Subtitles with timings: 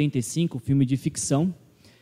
[0.00, 1.54] 85, filme de ficção,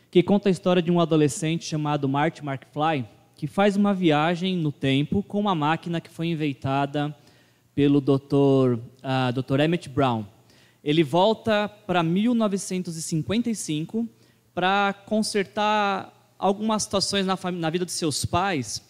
[0.09, 4.71] que conta a história de um adolescente chamado Marty McFly, que faz uma viagem no
[4.71, 7.15] tempo com uma máquina que foi inventada
[7.75, 8.79] pelo Dr.
[8.79, 9.59] Uh, Dr.
[9.59, 10.25] Emmett Brown.
[10.83, 14.07] Ele volta para 1955
[14.53, 18.81] para consertar algumas situações na, na vida de seus pais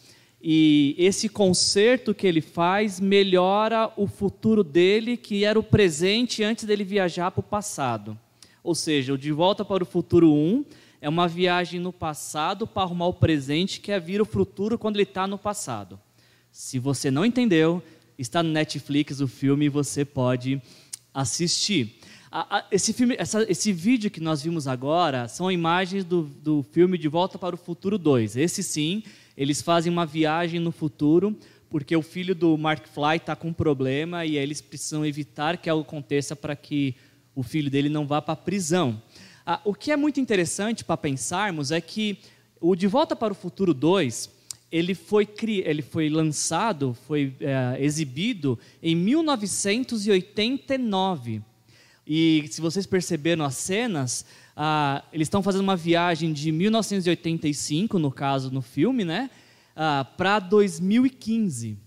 [0.41, 6.63] e esse conserto que ele faz melhora o futuro dele, que era o presente antes
[6.63, 8.17] dele viajar para o passado.
[8.63, 10.65] Ou seja, o De Volta para o Futuro 1
[11.01, 14.97] é uma viagem no passado para arrumar o presente, que é vir o futuro quando
[14.97, 15.99] ele está no passado.
[16.51, 17.81] Se você não entendeu,
[18.17, 20.61] está no Netflix o filme e você pode
[21.13, 21.99] assistir.
[22.69, 27.07] Esse, filme, essa, esse vídeo que nós vimos agora são imagens do, do filme De
[27.07, 28.35] Volta para o Futuro 2.
[28.35, 29.03] Esse sim
[29.39, 31.33] eles fazem uma viagem no futuro,
[31.69, 35.69] porque o filho do Mark Fly está com um problema e eles precisam evitar que
[35.69, 36.93] algo aconteça para que
[37.39, 39.01] o filho dele não vá para a prisão.
[39.45, 42.19] Ah, o que é muito interessante para pensarmos é que
[42.59, 44.29] o De Volta para o Futuro 2,
[44.69, 45.25] ele foi,
[45.63, 51.41] ele foi lançado, foi é, exibido em 1989.
[52.05, 58.11] E se vocês perceberam as cenas, ah, eles estão fazendo uma viagem de 1985, no
[58.11, 59.29] caso, no filme, né?
[59.73, 61.77] Ah, para 2015.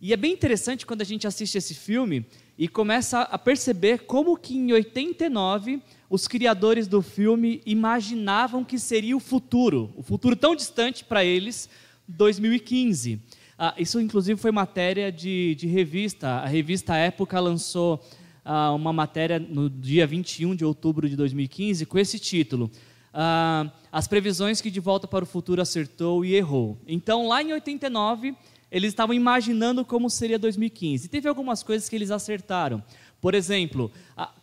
[0.00, 2.24] E é bem interessante quando a gente assiste esse filme
[2.56, 9.16] e começa a perceber como que em 89 os criadores do filme imaginavam que seria
[9.16, 11.68] o futuro, o futuro tão distante para eles,
[12.06, 13.20] 2015.
[13.58, 16.28] Ah, isso, inclusive, foi matéria de, de revista.
[16.28, 18.00] A revista Época lançou
[18.44, 22.70] ah, uma matéria no dia 21 de outubro de 2015 com esse título:
[23.12, 26.78] ah, As previsões que De Volta para o Futuro acertou e errou.
[26.86, 28.36] Então, lá em 89,
[28.74, 31.06] eles estavam imaginando como seria 2015.
[31.06, 32.82] E teve algumas coisas que eles acertaram.
[33.20, 33.88] Por exemplo,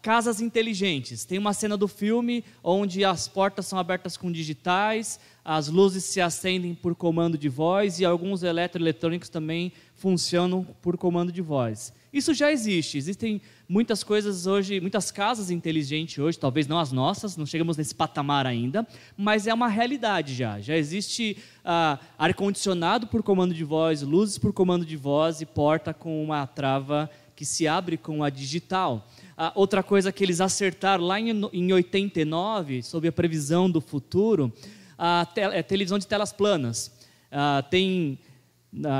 [0.01, 1.25] casas inteligentes.
[1.25, 6.21] Tem uma cena do filme onde as portas são abertas com digitais, as luzes se
[6.21, 11.93] acendem por comando de voz e alguns eletroeletrônicos também funcionam por comando de voz.
[12.13, 12.97] Isso já existe.
[12.97, 17.95] Existem muitas coisas hoje, muitas casas inteligentes hoje, talvez não as nossas, não chegamos nesse
[17.95, 18.85] patamar ainda,
[19.15, 20.59] mas é uma realidade já.
[20.59, 25.93] Já existe ah, ar-condicionado por comando de voz, luzes por comando de voz e porta
[25.93, 29.07] com uma trava que se abre com a digital.
[29.37, 34.51] Ah, outra coisa que eles acertaram lá em, em 89, sobre a previsão do futuro,
[34.97, 36.91] a te, é televisão de telas planas.
[37.31, 38.19] Ah, tem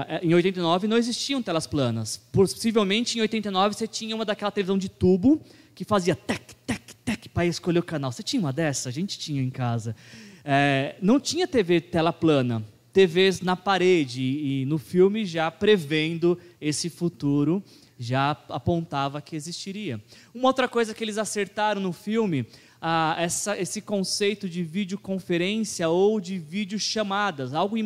[0.07, 2.17] é, em 89 não existiam telas planas.
[2.31, 5.41] Possivelmente em 89 você tinha uma daquela televisão de tubo
[5.73, 8.11] que fazia tec, tec, tec para escolher o canal.
[8.11, 8.89] Você tinha uma dessa?
[8.89, 9.95] A gente tinha em casa.
[10.43, 16.89] É, não tinha TV tela plana, TVs na parede e no filme já prevendo esse
[16.89, 17.63] futuro
[17.97, 20.01] já apontava que existiria.
[20.33, 22.47] Uma outra coisa que eles acertaram no filme
[22.81, 27.77] ah, essa, esse conceito de videoconferência ou de videochamadas, algo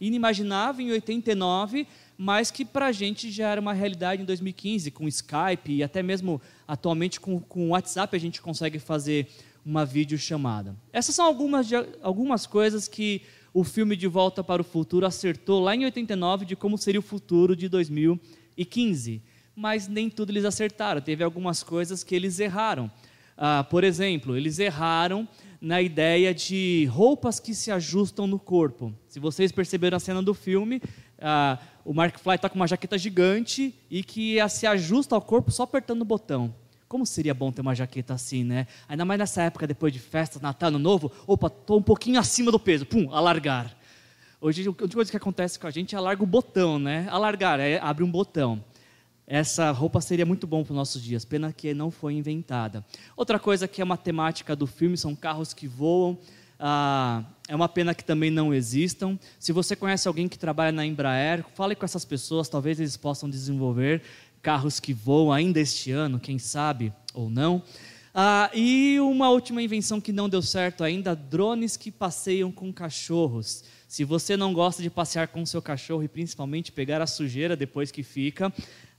[0.00, 5.06] inimaginável em 89, mas que para a gente já era uma realidade em 2015, com
[5.06, 9.28] Skype e até mesmo atualmente com, com WhatsApp a gente consegue fazer
[9.66, 10.74] uma videochamada.
[10.92, 11.68] Essas são algumas,
[12.00, 13.22] algumas coisas que
[13.52, 17.02] o filme De Volta para o Futuro acertou lá em 89 de como seria o
[17.02, 19.20] futuro de 2015.
[19.54, 22.90] Mas nem tudo eles acertaram, teve algumas coisas que eles erraram.
[23.36, 25.28] Ah, por exemplo, eles erraram
[25.60, 28.92] na ideia de roupas que se ajustam no corpo.
[29.08, 30.82] Se vocês perceberam a cena do filme,
[31.20, 35.50] ah, o Mark Fly está com uma jaqueta gigante e que se ajusta ao corpo
[35.50, 36.54] só apertando o botão.
[36.88, 38.66] Como seria bom ter uma jaqueta assim, né?
[38.86, 41.10] Ainda mais nessa época, depois de festa, Natal, Ano Novo.
[41.26, 42.84] Opa, estou um pouquinho acima do peso.
[42.84, 43.74] Pum, alargar.
[44.40, 47.06] Hoje, a única coisa que acontece com a gente é alarga o botão, né?
[47.08, 48.62] Alargar, é, abre um botão.
[49.32, 52.84] Essa roupa seria muito bom para os nossos dias, pena que não foi inventada.
[53.16, 56.18] Outra coisa que é uma temática do filme são carros que voam.
[56.60, 59.18] Ah, é uma pena que também não existam.
[59.38, 63.26] Se você conhece alguém que trabalha na Embraer, fale com essas pessoas, talvez eles possam
[63.26, 64.02] desenvolver
[64.42, 67.62] carros que voam ainda este ano, quem sabe ou não.
[68.14, 73.64] Ah, e uma última invenção que não deu certo ainda: drones que passeiam com cachorros.
[73.88, 77.90] Se você não gosta de passear com seu cachorro e principalmente pegar a sujeira depois
[77.90, 78.50] que fica,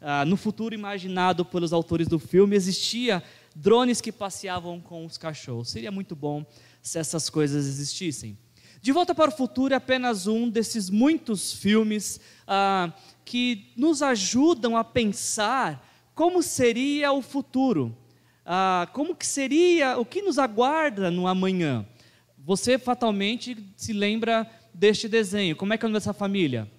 [0.04, 3.24] ah, no futuro imaginado pelos autores do filme, existia
[3.56, 5.70] drones que passeavam com os cachorros.
[5.70, 6.46] Seria muito bom
[6.82, 8.38] se essas coisas existissem.
[8.82, 12.92] De Volta para o Futuro é apenas um desses muitos filmes ah,
[13.24, 17.96] que nos ajudam a pensar como seria o futuro,
[18.46, 21.86] ah, como que seria, o que nos aguarda no amanhã.
[22.38, 25.56] Você fatalmente se lembra deste desenho.
[25.56, 26.70] Como é que é o nome dessa família?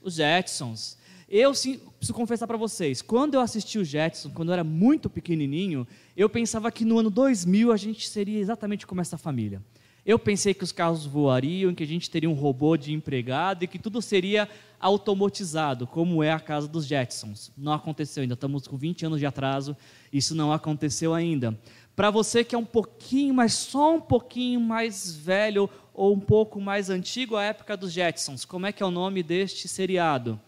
[0.00, 0.96] Os Jetsons.
[1.28, 5.10] Eu sim, preciso confessar para vocês, quando eu assisti o Jetson, quando eu era muito
[5.10, 5.86] pequenininho,
[6.16, 9.60] eu pensava que no ano 2000 a gente seria exatamente como essa família.
[10.04, 13.66] Eu pensei que os carros voariam, que a gente teria um robô de empregado e
[13.66, 17.50] que tudo seria automatizado, como é a casa dos Jetsons.
[17.58, 19.76] Não aconteceu ainda, estamos com 20 anos de atraso,
[20.12, 21.58] isso não aconteceu ainda.
[21.96, 26.60] Para você que é um pouquinho, mas só um pouquinho mais velho ou um pouco
[26.60, 30.38] mais antigo, a época dos Jetsons, como é que é o nome deste seriado?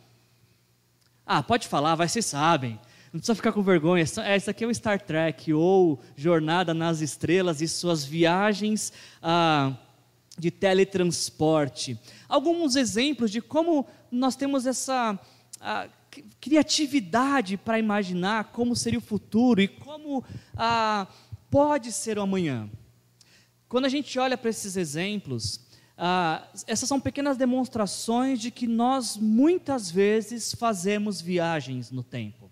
[1.31, 2.81] Ah, pode falar, vai, vocês sabem.
[3.13, 4.03] Não precisa ficar com vergonha.
[4.25, 9.75] É, isso aqui é o Star Trek ou Jornada nas Estrelas e suas viagens ah,
[10.39, 12.01] de teletransporte.
[12.27, 15.21] Alguns exemplos de como nós temos essa
[15.61, 15.87] ah,
[16.41, 20.25] criatividade para imaginar como seria o futuro e como
[20.57, 21.07] ah,
[21.51, 22.71] pode ser o amanhã.
[23.69, 25.61] Quando a gente olha para esses exemplos,
[26.01, 32.49] ah, essas são pequenas demonstrações de que nós muitas vezes fazemos viagens no tempo.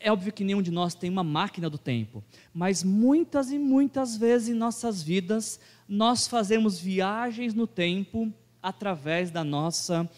[0.00, 2.24] É óbvio que nenhum de nós tem uma máquina do tempo,
[2.54, 8.32] mas muitas e muitas vezes em nossas vidas nós fazemos viagens no tempo
[8.62, 10.08] através da nossa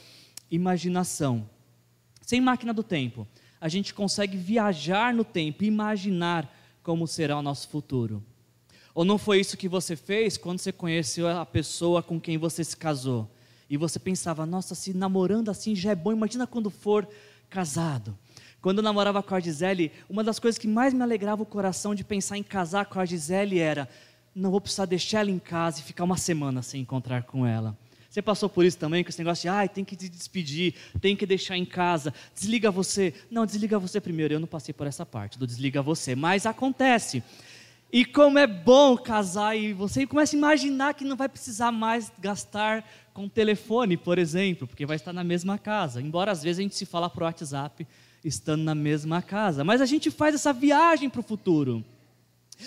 [0.49, 1.50] imaginação.
[2.23, 3.27] Sem máquina do tempo,
[3.61, 6.49] a gente consegue viajar no tempo, imaginar
[6.81, 8.23] como será o nosso futuro.
[8.99, 12.65] Ou não foi isso que você fez quando você conheceu a pessoa com quem você
[12.65, 13.31] se casou?
[13.71, 17.09] E você pensava, nossa, se namorando assim já é bom, imagina quando for
[17.49, 18.19] casado.
[18.61, 21.95] Quando eu namorava com a Gisele, uma das coisas que mais me alegrava o coração
[21.95, 23.89] de pensar em casar com a Gisele era:
[24.35, 27.79] não vou precisar deixar ela em casa e ficar uma semana sem encontrar com ela.
[28.11, 31.15] Você passou por isso também, com esse negócio de, ai, tem que te despedir, tem
[31.15, 33.15] que deixar em casa, desliga você.
[33.31, 34.35] Não, desliga você primeiro.
[34.35, 37.23] Eu não passei por essa parte do desliga você, mas acontece.
[37.90, 42.12] E como é bom casar e você começa a imaginar que não vai precisar mais
[42.19, 46.02] gastar com telefone, por exemplo, porque vai estar na mesma casa.
[46.02, 47.87] Embora às vezes a gente se fala por WhatsApp,
[48.23, 49.64] estando na mesma casa.
[49.64, 51.82] Mas a gente faz essa viagem para o futuro.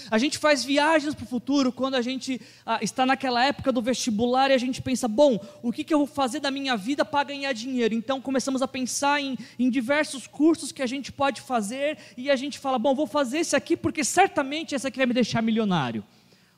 [0.10, 3.82] A gente faz viagens para o futuro quando a gente ah, está naquela época do
[3.82, 7.04] vestibular e a gente pensa: bom, o que, que eu vou fazer da minha vida
[7.04, 7.94] para ganhar dinheiro?
[7.94, 12.36] Então começamos a pensar em, em diversos cursos que a gente pode fazer e a
[12.36, 16.04] gente fala: bom, vou fazer esse aqui porque certamente esse aqui vai me deixar milionário.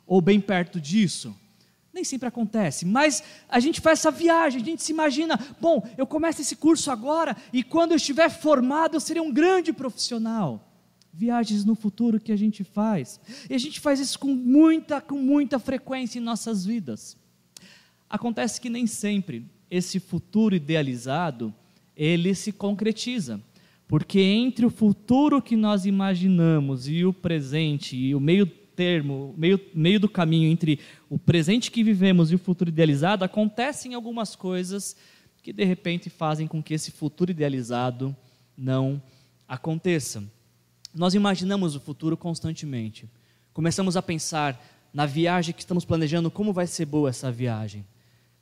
[0.06, 1.36] Ou bem perto disso.
[1.94, 6.08] Nem sempre acontece, mas a gente faz essa viagem, a gente se imagina, bom, eu
[6.08, 10.73] começo esse curso agora e quando eu estiver formado eu serei um grande profissional.
[11.13, 13.19] Viagens no futuro que a gente faz.
[13.50, 17.15] E a gente faz isso com muita, com muita frequência em nossas vidas.
[18.10, 21.54] Acontece que nem sempre esse futuro idealizado,
[21.95, 23.39] ele se concretiza.
[23.88, 29.60] Porque entre o futuro que nós imaginamos e o presente e o meio termo, meio,
[29.74, 30.80] meio do caminho entre
[31.10, 34.95] o presente que vivemos e o futuro idealizado, acontecem algumas coisas
[35.44, 38.15] que de repente fazem com que esse futuro idealizado
[38.57, 39.01] não
[39.48, 40.24] aconteça.
[40.94, 43.10] Nós imaginamos o futuro constantemente.
[43.51, 44.63] Começamos a pensar
[44.94, 47.84] na viagem que estamos planejando, como vai ser boa essa viagem.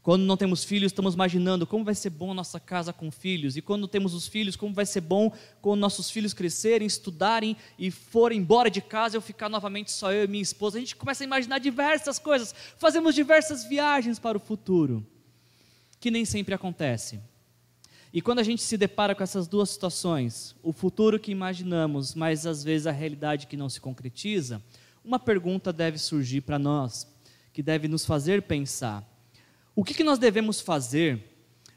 [0.04, 3.56] Quando não temos filhos, estamos imaginando como vai ser bom a nossa casa com filhos.
[3.56, 5.32] E quando temos os filhos, como vai ser bom
[5.62, 10.26] quando nossos filhos crescerem, estudarem e forem embora de casa, eu ficar novamente só eu
[10.26, 10.78] e minha esposa.
[10.78, 12.54] A gente começa a imaginar diversas coisas.
[12.78, 15.06] Fazemos diversas viagens para o futuro,
[16.00, 17.22] que nem sempre acontece.
[18.14, 22.46] E quando a gente se depara com essas duas situações, o futuro que imaginamos, mas
[22.46, 24.62] às vezes a realidade que não se concretiza,
[25.04, 27.08] uma pergunta deve surgir para nós,
[27.54, 29.10] que deve nos fazer pensar
[29.76, 31.24] o que, que nós devemos fazer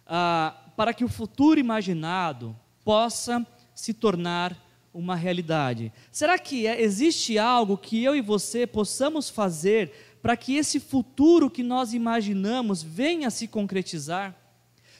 [0.06, 4.60] ah, para que o futuro imaginado possa se tornar
[4.92, 5.92] uma realidade?
[6.10, 11.48] Será que é, existe algo que eu e você possamos fazer para que esse futuro
[11.48, 14.36] que nós imaginamos venha a se concretizar?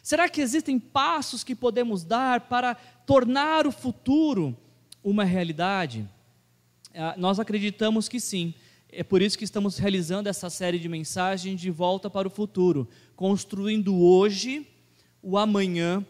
[0.04, 4.54] Será que existem passos que podemos dar para tornar o futuro
[5.02, 6.06] uma realidade?
[6.94, 8.52] Ah, nós acreditamos que sim.
[8.90, 12.86] É por isso que estamos realizando essa série de mensagens de volta para o futuro,
[13.16, 14.68] construindo hoje
[15.22, 16.04] o amanhã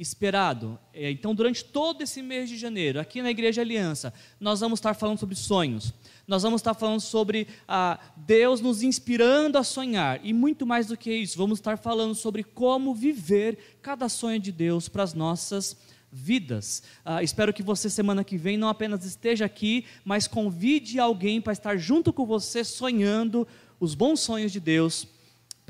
[0.00, 0.78] esperado.
[0.94, 4.94] É, então, durante todo esse mês de janeiro, aqui na Igreja Aliança, nós vamos estar
[4.94, 5.92] falando sobre sonhos.
[6.26, 10.18] Nós vamos estar falando sobre ah, Deus nos inspirando a sonhar.
[10.24, 14.50] E muito mais do que isso, vamos estar falando sobre como viver cada sonho de
[14.50, 15.76] Deus para as nossas
[16.10, 16.82] vidas.
[17.04, 21.52] Ah, espero que você, semana que vem, não apenas esteja aqui, mas convide alguém para
[21.52, 23.46] estar junto com você, sonhando
[23.78, 25.06] os bons sonhos de Deus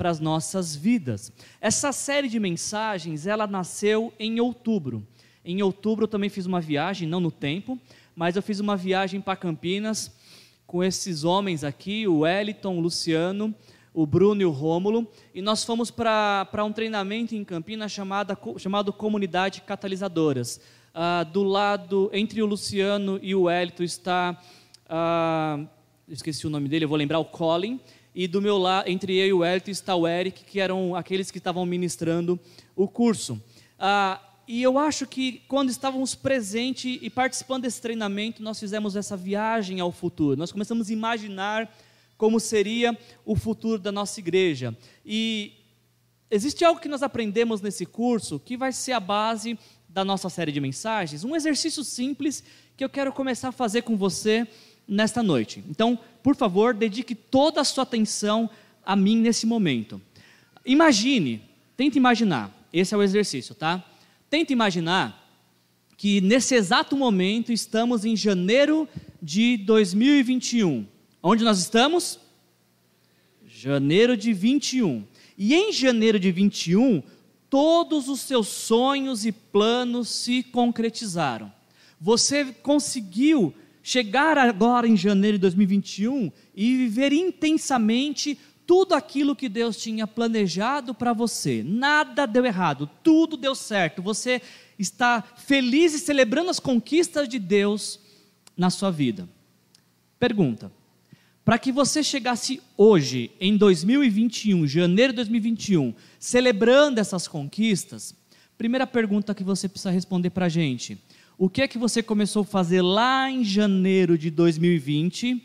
[0.01, 1.31] para as nossas vidas.
[1.61, 5.05] Essa série de mensagens, ela nasceu em outubro.
[5.45, 7.77] Em outubro eu também fiz uma viagem, não no tempo,
[8.15, 10.11] mas eu fiz uma viagem para Campinas
[10.65, 13.53] com esses homens aqui, o Wellington, o Luciano,
[13.93, 18.91] o Bruno e o Rômulo, e nós fomos para um treinamento em Campinas chamada, chamado
[18.91, 20.59] Comunidade Catalisadoras.
[20.95, 24.35] Ah, do lado, entre o Luciano e o Hélito está,
[24.89, 25.59] ah,
[26.09, 27.79] esqueci o nome dele, eu vou lembrar, o Colin,
[28.13, 31.31] e do meu lado, entre eu e o Hélito está o Eric, que eram aqueles
[31.31, 32.39] que estavam ministrando
[32.75, 33.41] o curso.
[33.79, 39.15] Ah, e eu acho que quando estávamos presentes e participando desse treinamento, nós fizemos essa
[39.15, 40.37] viagem ao futuro.
[40.37, 41.73] Nós começamos a imaginar
[42.17, 44.77] como seria o futuro da nossa igreja.
[45.05, 45.53] E
[46.29, 50.51] existe algo que nós aprendemos nesse curso que vai ser a base da nossa série
[50.51, 52.43] de mensagens, um exercício simples
[52.77, 54.47] que eu quero começar a fazer com você
[54.91, 55.63] nesta noite.
[55.69, 58.49] Então, por favor, dedique toda a sua atenção
[58.85, 60.01] a mim nesse momento.
[60.65, 61.41] Imagine,
[61.77, 63.81] tente imaginar, esse é o exercício, tá?
[64.29, 65.17] Tente imaginar
[65.95, 68.87] que nesse exato momento estamos em janeiro
[69.21, 70.85] de 2021.
[71.23, 72.19] Onde nós estamos?
[73.47, 75.05] Janeiro de 21.
[75.37, 77.01] E em janeiro de 21,
[77.49, 81.51] todos os seus sonhos e planos se concretizaram.
[81.99, 89.77] Você conseguiu chegar agora em janeiro de 2021 e viver intensamente tudo aquilo que Deus
[89.77, 91.63] tinha planejado para você.
[91.63, 94.01] Nada deu errado, tudo deu certo.
[94.01, 94.41] Você
[94.77, 97.99] está feliz e celebrando as conquistas de Deus
[98.55, 99.27] na sua vida.
[100.19, 100.71] Pergunta:
[101.43, 108.15] para que você chegasse hoje, em 2021, janeiro de 2021, celebrando essas conquistas,
[108.57, 110.97] primeira pergunta que você precisa responder para a gente:
[111.37, 115.41] o que é que você começou a fazer lá em janeiro de 2020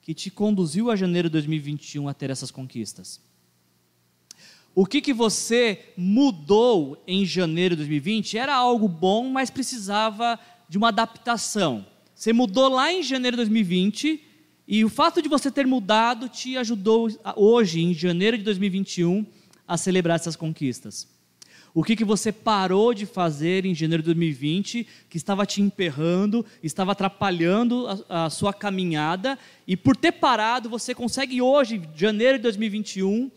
[0.00, 3.20] que te conduziu a janeiro de 2021 a ter essas conquistas?
[4.74, 10.76] O que, que você mudou em janeiro de 2020 era algo bom, mas precisava de
[10.76, 11.86] uma adaptação.
[12.12, 14.20] Você mudou lá em janeiro de 2020
[14.66, 19.24] e o fato de você ter mudado te ajudou hoje, em janeiro de 2021,
[19.66, 21.13] a celebrar essas conquistas.
[21.74, 26.46] O que, que você parou de fazer em janeiro de 2020 que estava te emperrando,
[26.62, 32.42] estava atrapalhando a, a sua caminhada, e por ter parado, você consegue hoje, janeiro de
[32.44, 33.28] 2021,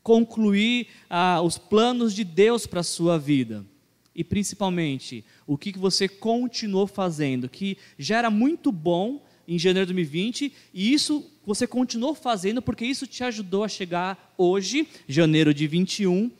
[0.00, 3.66] concluir ah, os planos de Deus para a sua vida.
[4.14, 9.86] E principalmente, o que, que você continuou fazendo, que já era muito bom, em janeiro
[9.86, 15.52] de 2020, e isso você continuou fazendo porque isso te ajudou a chegar hoje, janeiro
[15.52, 16.30] de 21,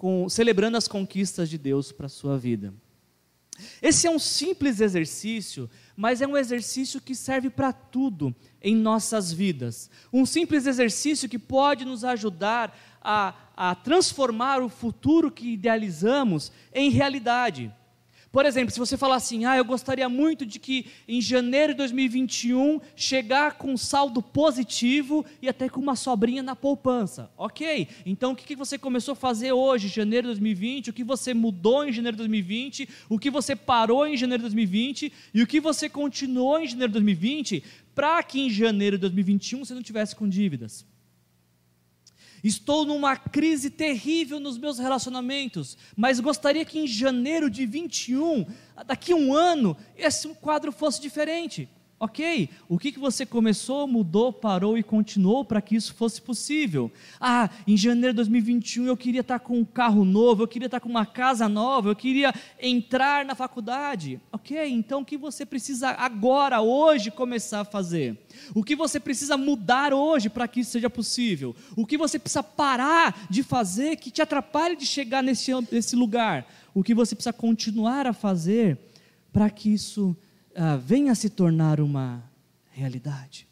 [0.00, 2.72] com, celebrando as conquistas de Deus para a sua vida.
[3.82, 9.30] Esse é um simples exercício, mas é um exercício que serve para tudo em nossas
[9.30, 9.90] vidas.
[10.10, 16.88] Um simples exercício que pode nos ajudar a, a transformar o futuro que idealizamos em
[16.88, 17.70] realidade.
[18.32, 21.78] Por exemplo, se você falar assim, ah, eu gostaria muito de que em janeiro de
[21.78, 27.28] 2021 chegar com saldo positivo e até com uma sobrinha na poupança.
[27.36, 30.90] Ok, então o que você começou a fazer hoje, janeiro de 2020?
[30.90, 32.88] O que você mudou em janeiro de 2020?
[33.08, 35.12] O que você parou em janeiro de 2020?
[35.34, 37.64] E o que você continuou em janeiro de 2020
[37.96, 40.86] para que em janeiro de 2021 você não tivesse com dívidas?
[42.42, 48.46] Estou numa crise terrível nos meus relacionamentos, mas gostaria que em janeiro de 21,
[48.86, 51.68] daqui a um ano, esse quadro fosse diferente.
[52.02, 56.90] Ok, o que, que você começou, mudou, parou e continuou para que isso fosse possível?
[57.20, 60.80] Ah, em janeiro de 2021 eu queria estar com um carro novo, eu queria estar
[60.80, 64.18] com uma casa nova, eu queria entrar na faculdade.
[64.32, 68.16] Ok, então o que você precisa agora, hoje, começar a fazer?
[68.54, 71.54] O que você precisa mudar hoje para que isso seja possível?
[71.76, 76.50] O que você precisa parar de fazer que te atrapalhe de chegar nesse, nesse lugar?
[76.72, 78.78] O que você precisa continuar a fazer
[79.30, 80.16] para que isso
[80.54, 82.22] ah, venha se tornar uma
[82.70, 83.46] realidade.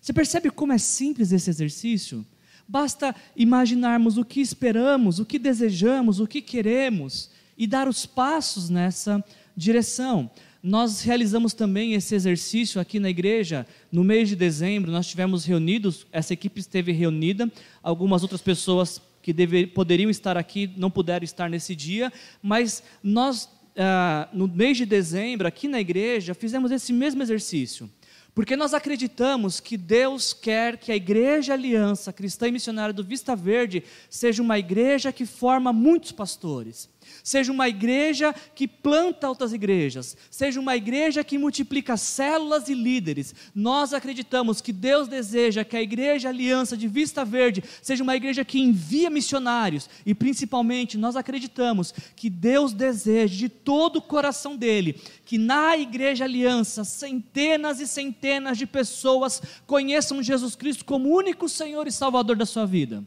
[0.00, 2.24] Você percebe como é simples esse exercício?
[2.68, 8.68] Basta imaginarmos o que esperamos, o que desejamos, o que queremos e dar os passos
[8.68, 9.24] nessa
[9.56, 10.30] direção.
[10.62, 14.90] Nós realizamos também esse exercício aqui na igreja no mês de dezembro.
[14.90, 17.50] Nós tivemos reunidos, essa equipe esteve reunida,
[17.82, 24.28] algumas outras pessoas que poderiam estar aqui não puderam estar nesse dia, mas nós ah,
[24.32, 27.90] no mês de dezembro, aqui na igreja, fizemos esse mesmo exercício.
[28.34, 33.34] Porque nós acreditamos que Deus quer que a Igreja Aliança Cristã e Missionária do Vista
[33.34, 36.88] Verde seja uma igreja que forma muitos pastores.
[37.26, 43.34] Seja uma igreja que planta outras igrejas, seja uma igreja que multiplica células e líderes.
[43.52, 48.44] Nós acreditamos que Deus deseja que a Igreja Aliança de Vista Verde seja uma igreja
[48.44, 54.94] que envia missionários e, principalmente, nós acreditamos que Deus deseja de todo o coração dele
[55.24, 61.88] que na Igreja Aliança centenas e centenas de pessoas conheçam Jesus Cristo como único Senhor
[61.88, 63.02] e Salvador da sua vida.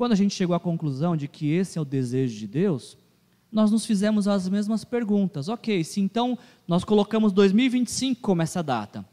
[0.00, 2.96] Quando a gente chegou à conclusão de que esse é o desejo de Deus,
[3.52, 5.46] nós nos fizemos as mesmas perguntas.
[5.46, 9.04] Ok, se então nós colocamos 2025 como essa data.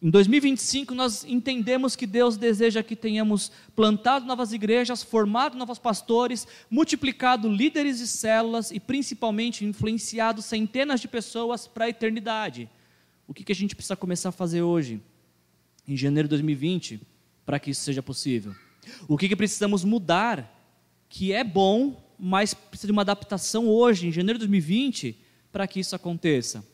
[0.00, 6.46] Em 2025 nós entendemos que Deus deseja que tenhamos plantado novas igrejas, formado novos pastores,
[6.70, 12.70] multiplicado líderes e células e principalmente influenciado centenas de pessoas para a eternidade.
[13.26, 15.02] O que, que a gente precisa começar a fazer hoje,
[15.84, 17.00] em janeiro de 2020,
[17.44, 18.54] para que isso seja possível?
[19.06, 20.58] O que, que precisamos mudar,
[21.08, 25.16] que é bom, mas precisa de uma adaptação hoje, em janeiro de 2020,
[25.50, 26.64] para que isso aconteça.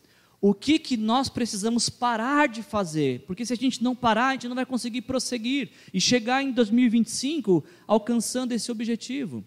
[0.40, 3.24] O que, que nós precisamos parar de fazer?
[3.26, 6.52] Porque se a gente não parar, a gente não vai conseguir prosseguir e chegar em
[6.52, 9.44] 2025 alcançando esse objetivo.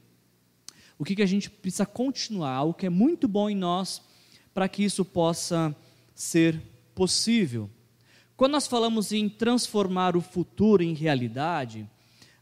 [0.99, 2.55] O que, que a gente precisa continuar?
[2.55, 4.01] Algo que é muito bom em nós
[4.53, 5.75] para que isso possa
[6.13, 6.61] ser
[6.93, 7.69] possível.
[8.35, 11.87] Quando nós falamos em transformar o futuro em realidade,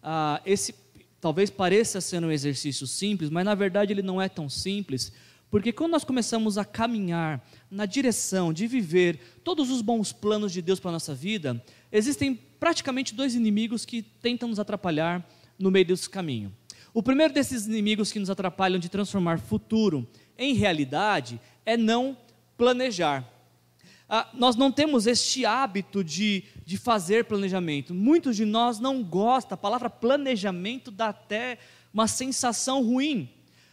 [0.01, 0.74] ah, esse
[1.20, 5.12] talvez pareça ser um exercício simples, mas na verdade ele não é tão simples,
[5.51, 10.62] porque quando nós começamos a caminhar na direção de viver todos os bons planos de
[10.62, 15.27] Deus para a nossa vida, existem praticamente dois inimigos que tentam nos atrapalhar
[15.58, 16.53] no meio desse caminho.
[16.94, 22.18] O primeiro desses inimigos que nos atrapalham de transformar futuro em realidade é não
[22.58, 23.27] planejar
[24.10, 27.94] ah, nós não temos este hábito de, de fazer planejamento.
[27.94, 31.60] Muitos de nós não gostam, a palavra planejamento dá até
[31.94, 33.30] uma sensação ruim.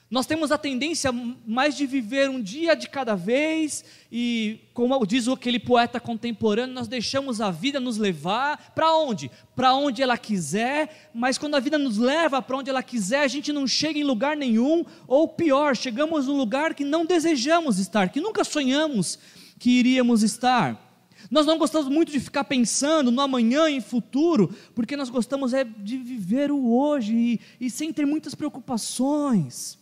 [0.08, 1.10] Nós temos a tendência
[1.44, 6.86] mais de viver um dia de cada vez, e como diz aquele poeta contemporâneo, nós
[6.86, 9.28] deixamos a vida nos levar para onde?
[9.56, 13.28] Para onde ela quiser, mas quando a vida nos leva para onde ela quiser, a
[13.28, 18.10] gente não chega em lugar nenhum, ou pior, chegamos num lugar que não desejamos estar,
[18.10, 19.18] que nunca sonhamos
[19.58, 20.82] que iríamos estar.
[21.30, 25.64] Nós não gostamos muito de ficar pensando no amanhã e futuro, porque nós gostamos é
[25.64, 29.78] de viver o hoje e, e sem ter muitas preocupações.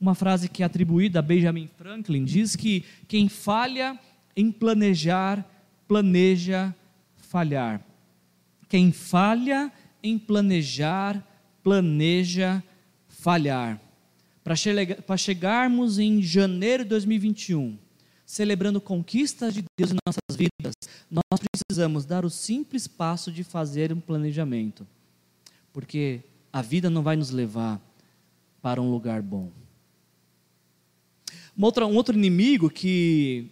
[0.00, 3.98] Uma frase que é atribuída a Benjamin Franklin diz que quem falha
[4.36, 5.44] em planejar,
[5.88, 6.74] planeja
[7.16, 7.84] falhar.
[8.68, 11.26] Quem falha em planejar,
[11.62, 12.62] planeja
[13.08, 13.80] falhar.
[14.44, 17.78] Para chegarmos em janeiro de 2021,
[18.26, 20.74] celebrando conquistas de Deus em nossas vidas,
[21.08, 24.84] nós precisamos dar o simples passo de fazer um planejamento,
[25.72, 26.20] porque
[26.52, 27.80] a vida não vai nos levar
[28.60, 29.52] para um lugar bom.
[31.58, 33.50] Outra, um outro inimigo que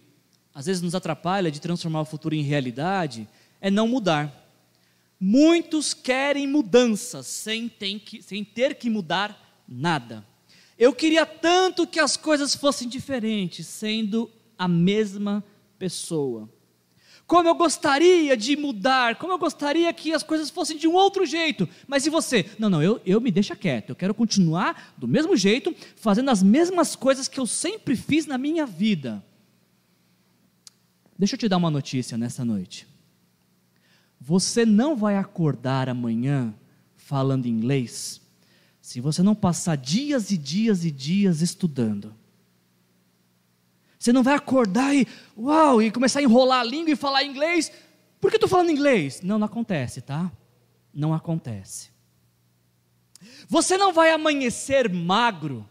[0.53, 3.27] às vezes nos atrapalha de transformar o futuro em realidade
[3.61, 4.43] é não mudar.
[5.19, 10.25] Muitos querem mudanças sem, que, sem ter que mudar nada.
[10.77, 15.43] Eu queria tanto que as coisas fossem diferentes, sendo a mesma
[15.77, 16.49] pessoa.
[17.27, 21.25] Como eu gostaria de mudar, como eu gostaria que as coisas fossem de um outro
[21.25, 21.67] jeito.
[21.87, 22.49] Mas e você?
[22.59, 23.89] Não, não, eu, eu me deixa quieto.
[23.89, 28.37] Eu quero continuar do mesmo jeito, fazendo as mesmas coisas que eu sempre fiz na
[28.37, 29.23] minha vida.
[31.17, 32.87] Deixa eu te dar uma notícia nessa noite.
[34.21, 36.53] Você não vai acordar amanhã
[36.95, 38.21] falando inglês
[38.81, 42.13] se você não passar dias e dias e dias estudando.
[43.97, 47.71] Você não vai acordar e, uau, e começar a enrolar a língua e falar inglês.
[48.19, 49.21] Por que eu estou falando inglês?
[49.21, 50.31] Não, não acontece, tá?
[50.93, 51.89] Não acontece.
[53.47, 55.67] Você não vai amanhecer magro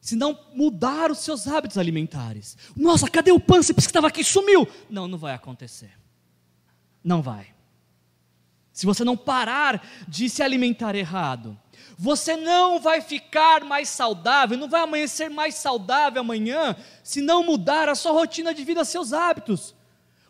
[0.00, 2.56] se não mudar os seus hábitos alimentares.
[2.76, 4.22] Nossa, cadê o pâncreas que estava aqui?
[4.22, 4.68] Sumiu.
[4.88, 5.90] Não, não vai acontecer.
[7.02, 7.48] Não vai.
[8.72, 11.58] Se você não parar de se alimentar errado,
[11.98, 17.88] você não vai ficar mais saudável, não vai amanhecer mais saudável amanhã, se não mudar
[17.88, 19.74] a sua rotina de vida, seus hábitos.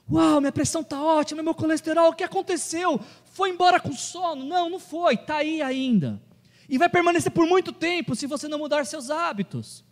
[0.08, 3.00] Uau, minha pressão está ótima, meu colesterol, o que aconteceu?
[3.24, 4.44] Foi embora com sono?
[4.44, 6.22] Não, não foi, está aí ainda.
[6.68, 9.84] E vai permanecer por muito tempo se você não mudar seus hábitos.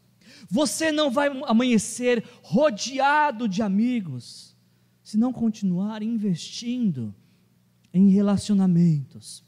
[0.49, 4.57] Você não vai amanhecer rodeado de amigos,
[5.03, 7.13] se não continuar investindo
[7.93, 9.45] em relacionamentos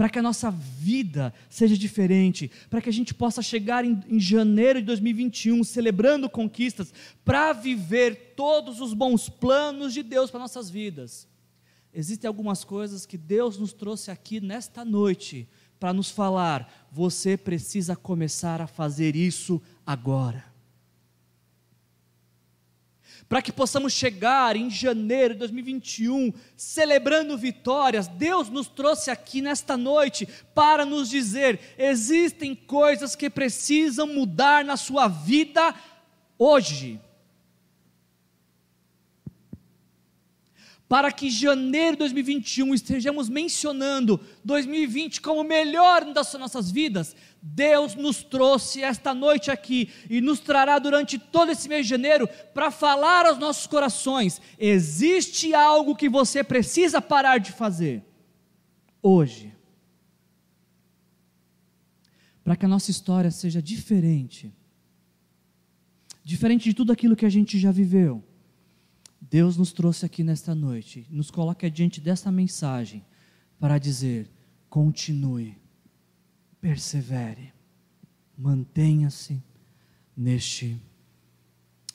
[0.00, 4.18] para que a nossa vida seja diferente, para que a gente possa chegar em, em
[4.18, 6.90] janeiro de 2021 celebrando conquistas,
[7.22, 11.28] para viver todos os bons planos de Deus para nossas vidas.
[11.92, 15.46] Existem algumas coisas que Deus nos trouxe aqui nesta noite
[15.78, 20.49] para nos falar: você precisa começar a fazer isso agora.
[23.30, 29.76] Para que possamos chegar em janeiro de 2021 celebrando vitórias, Deus nos trouxe aqui nesta
[29.76, 35.72] noite para nos dizer: existem coisas que precisam mudar na sua vida
[36.36, 36.98] hoje.
[40.90, 47.94] para que janeiro de 2021 estejamos mencionando 2020 como o melhor das nossas vidas, Deus
[47.94, 52.70] nos trouxe esta noite aqui e nos trará durante todo esse mês de janeiro para
[52.70, 58.04] falar aos nossos corações: existe algo que você precisa parar de fazer
[59.02, 59.54] hoje,
[62.44, 64.52] para que a nossa história seja diferente,
[66.22, 68.22] diferente de tudo aquilo que a gente já viveu.
[69.18, 73.04] Deus nos trouxe aqui nesta noite, nos coloca diante dessa mensagem
[73.58, 74.30] para dizer:
[74.68, 75.59] continue,
[76.60, 77.52] persevere,
[78.36, 79.42] mantenha-se
[80.16, 80.80] neste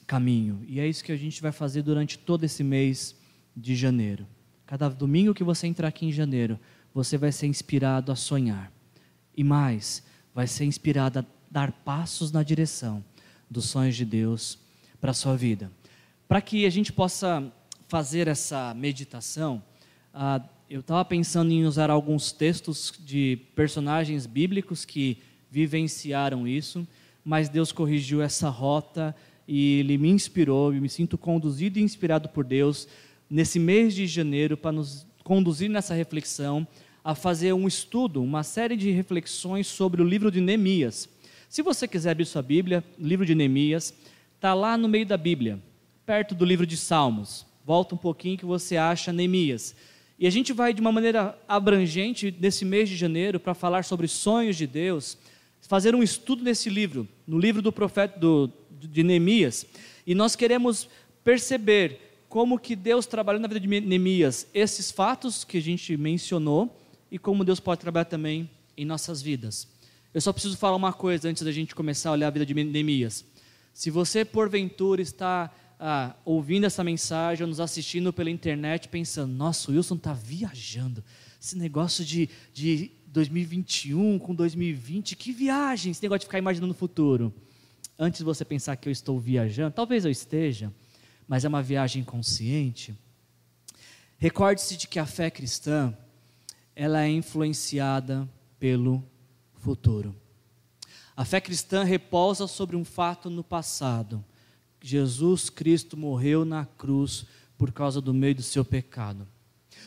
[0.08, 0.64] caminho.
[0.68, 3.16] E é isso que a gente vai fazer durante todo esse mês
[3.56, 4.28] de janeiro.
[4.66, 6.60] Cada domingo que você entrar aqui em janeiro,
[6.94, 8.72] você vai ser inspirado a sonhar.
[9.36, 13.04] E mais, vai ser inspirado a dar passos na direção
[13.50, 14.58] dos sonhos de Deus
[15.00, 15.72] para a sua vida.
[16.28, 17.52] Para que a gente possa
[17.88, 19.64] fazer essa meditação,
[20.14, 25.18] uh, eu estava pensando em usar alguns textos de personagens bíblicos que
[25.52, 26.88] vivenciaram isso,
[27.24, 29.16] mas Deus corrigiu essa rota
[29.48, 32.88] e Ele me inspirou, eu me sinto conduzido e inspirado por Deus
[33.30, 36.68] nesse mês de janeiro para nos conduzir nessa reflexão
[37.04, 41.08] a fazer um estudo, uma série de reflexões sobre o livro de Neemias.
[41.48, 43.94] Se você quiser abrir sua Bíblia, o livro de Neemias
[44.36, 45.60] está lá no meio da Bíblia
[46.06, 47.46] perto do livro de Salmos.
[47.66, 49.76] Volta um pouquinho que você acha Neemias.
[50.18, 54.08] E a gente vai de uma maneira abrangente nesse mês de janeiro para falar sobre
[54.08, 55.18] sonhos de Deus,
[55.62, 59.66] fazer um estudo nesse livro, no livro do profeta do, de Neemias.
[60.08, 60.88] E nós queremos
[61.24, 62.00] perceber
[62.30, 66.74] como que Deus trabalhou na vida de Neemias esses fatos que a gente mencionou
[67.12, 69.68] e como Deus pode trabalhar também em nossas vidas.
[70.14, 72.54] Eu só preciso falar uma coisa antes da gente começar a olhar a vida de
[72.54, 73.26] Neemias.
[73.74, 79.72] Se você porventura está ah, ouvindo essa mensagem ou nos assistindo pela internet pensando: nossa,
[79.72, 81.04] o Wilson está viajando.
[81.42, 85.92] Esse negócio de, de 2021 com 2020, que viagem!
[85.92, 87.34] Esse negócio de ficar imaginando o futuro.
[87.98, 90.74] Antes de você pensar que eu estou viajando, talvez eu esteja,
[91.28, 92.94] mas é uma viagem consciente.
[94.18, 95.96] Recorde-se de que a fé cristã
[96.76, 98.28] ela é influenciada
[98.60, 99.04] pelo
[99.56, 100.16] futuro.
[101.16, 104.24] A fé cristã repousa sobre um fato no passado
[104.86, 107.26] Jesus Cristo morreu na cruz
[107.58, 109.28] por causa do meio do seu pecado.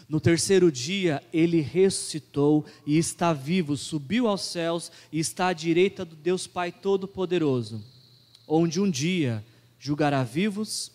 [0.08, 6.04] No terceiro dia, ele ressuscitou e está vivo, subiu aos céus e está à direita
[6.04, 7.80] do Deus Pai Todo-Poderoso,
[8.46, 9.44] onde um dia
[9.78, 10.90] julgará vivos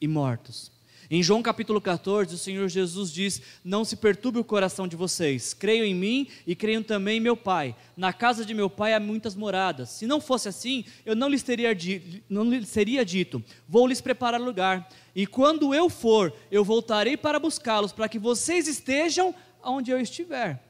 [0.00, 0.70] e mortos.
[1.10, 5.54] Em João capítulo 14, o Senhor Jesus diz: Não se perturbe o coração de vocês,
[5.54, 7.74] creiam em mim e creiam também em meu Pai.
[7.96, 9.88] Na casa de meu Pai há muitas moradas.
[9.88, 14.02] Se não fosse assim, eu não lhes, teria dito, não lhes seria dito: Vou lhes
[14.02, 14.86] preparar lugar.
[15.14, 20.62] E quando eu for, eu voltarei para buscá-los, para que vocês estejam onde eu estiver.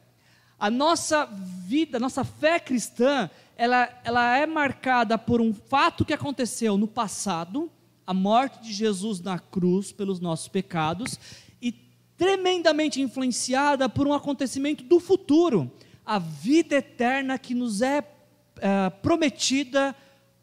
[0.56, 1.24] A nossa
[1.66, 6.86] vida, a nossa fé cristã, ela, ela é marcada por um fato que aconteceu no
[6.86, 7.68] passado
[8.08, 11.20] a morte de Jesus na cruz pelos nossos pecados
[11.60, 11.70] e
[12.16, 15.70] tremendamente influenciada por um acontecimento do futuro,
[16.06, 18.02] a vida eterna que nos é,
[18.62, 19.94] é prometida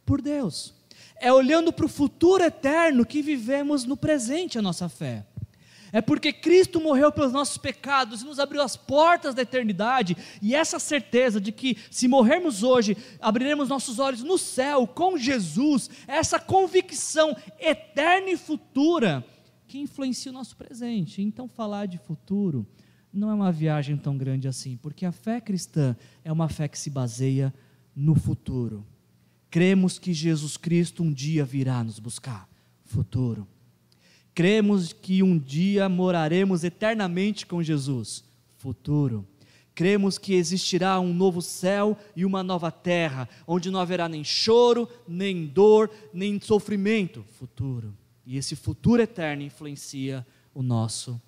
[0.06, 0.76] por Deus.
[1.16, 5.26] É olhando para o futuro eterno que vivemos no presente a nossa fé.
[5.96, 10.54] É porque Cristo morreu pelos nossos pecados e nos abriu as portas da eternidade, e
[10.54, 16.38] essa certeza de que se morrermos hoje, abriremos nossos olhos no céu com Jesus, essa
[16.38, 19.26] convicção eterna e futura
[19.70, 21.22] que influencia o nosso presente.
[21.22, 22.68] Então, falar de futuro
[23.14, 26.78] não é uma viagem tão grande assim, porque a fé cristã é uma fé que
[26.78, 27.54] se baseia
[27.96, 28.86] no futuro.
[29.50, 32.50] Cremos que Jesus Cristo um dia virá nos buscar.
[32.84, 33.48] Futuro.
[34.36, 38.22] Cremos que um dia moraremos eternamente com Jesus.
[38.58, 39.26] Futuro.
[39.74, 44.90] Cremos que existirá um novo céu e uma nova terra, onde não haverá nem choro,
[45.08, 47.24] nem dor, nem sofrimento.
[47.40, 47.96] Futuro.
[48.26, 51.22] E esse futuro eterno influencia o nosso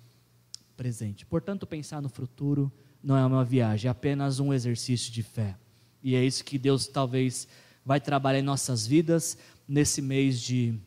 [0.76, 1.24] presente.
[1.24, 2.70] Portanto, pensar no futuro
[3.02, 5.56] não é uma viagem, é apenas um exercício de fé.
[6.02, 7.48] E é isso que Deus talvez
[7.84, 10.78] vai trabalhar em nossas vidas nesse mês de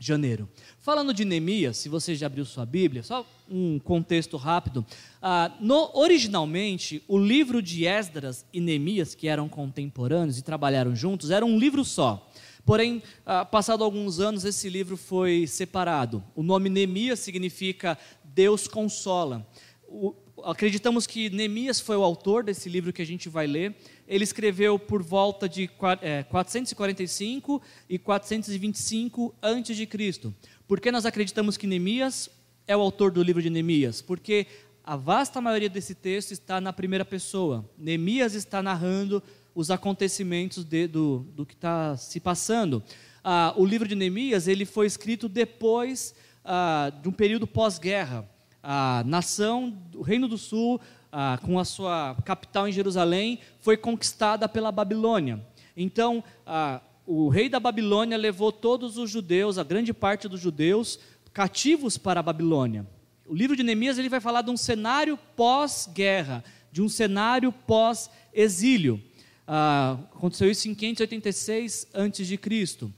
[0.00, 0.48] janeiro.
[0.78, 4.84] Falando de Neemias, se você já abriu sua Bíblia, só um contexto rápido.
[5.20, 11.30] Ah, no, originalmente, o livro de Esdras e Neemias, que eram contemporâneos e trabalharam juntos,
[11.30, 12.26] era um livro só.
[12.64, 16.24] Porém, ah, passado alguns anos, esse livro foi separado.
[16.34, 19.46] O nome Neemias significa Deus consola.
[19.86, 23.76] O, acreditamos que Neemias foi o autor desse livro que a gente vai ler.
[24.10, 30.34] Ele escreveu por volta de 445 e 425 antes de Cristo.
[30.66, 32.28] Por que nós acreditamos que Neemias
[32.66, 34.02] é o autor do livro de Neemias?
[34.02, 34.48] Porque
[34.82, 37.64] a vasta maioria desse texto está na primeira pessoa.
[37.78, 39.22] Neemias está narrando
[39.54, 42.82] os acontecimentos de, do, do que está se passando.
[43.22, 48.28] Ah, o livro de Neemias ele foi escrito depois ah, de um período pós-guerra.
[48.60, 50.80] A nação, o Reino do Sul,
[51.12, 55.44] ah, com a sua capital em Jerusalém, foi conquistada pela Babilônia.
[55.76, 60.98] Então, ah, o rei da Babilônia levou todos os judeus, a grande parte dos judeus,
[61.32, 62.86] cativos para a Babilônia.
[63.26, 69.02] O livro de Neemias ele vai falar de um cenário pós-guerra, de um cenário pós-exílio.
[69.46, 72.90] Ah, aconteceu isso em 586 a.C.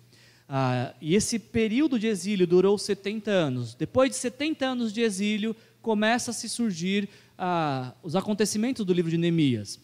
[0.48, 3.74] Ah, e esse período de exílio durou 70 anos.
[3.74, 7.08] Depois de 70 anos de exílio, começa a se surgir
[7.44, 9.80] ah, os acontecimentos do livro de Neemias.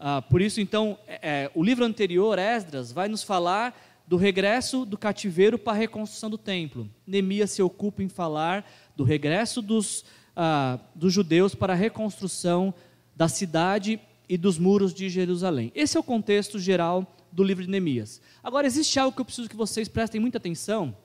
[0.00, 4.84] Ah, por isso, então, é, é, o livro anterior, Esdras, vai nos falar do regresso
[4.84, 6.90] do cativeiro para a reconstrução do templo.
[7.06, 12.74] Neemias se ocupa em falar do regresso dos, ah, dos judeus para a reconstrução
[13.14, 15.70] da cidade e dos muros de Jerusalém.
[15.76, 18.20] Esse é o contexto geral do livro de Neemias.
[18.42, 20.96] Agora, existe algo que eu preciso que vocês prestem muita atenção,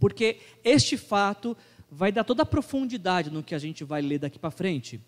[0.00, 1.56] porque este fato
[1.88, 5.00] vai dar toda a profundidade no que a gente vai ler daqui para frente.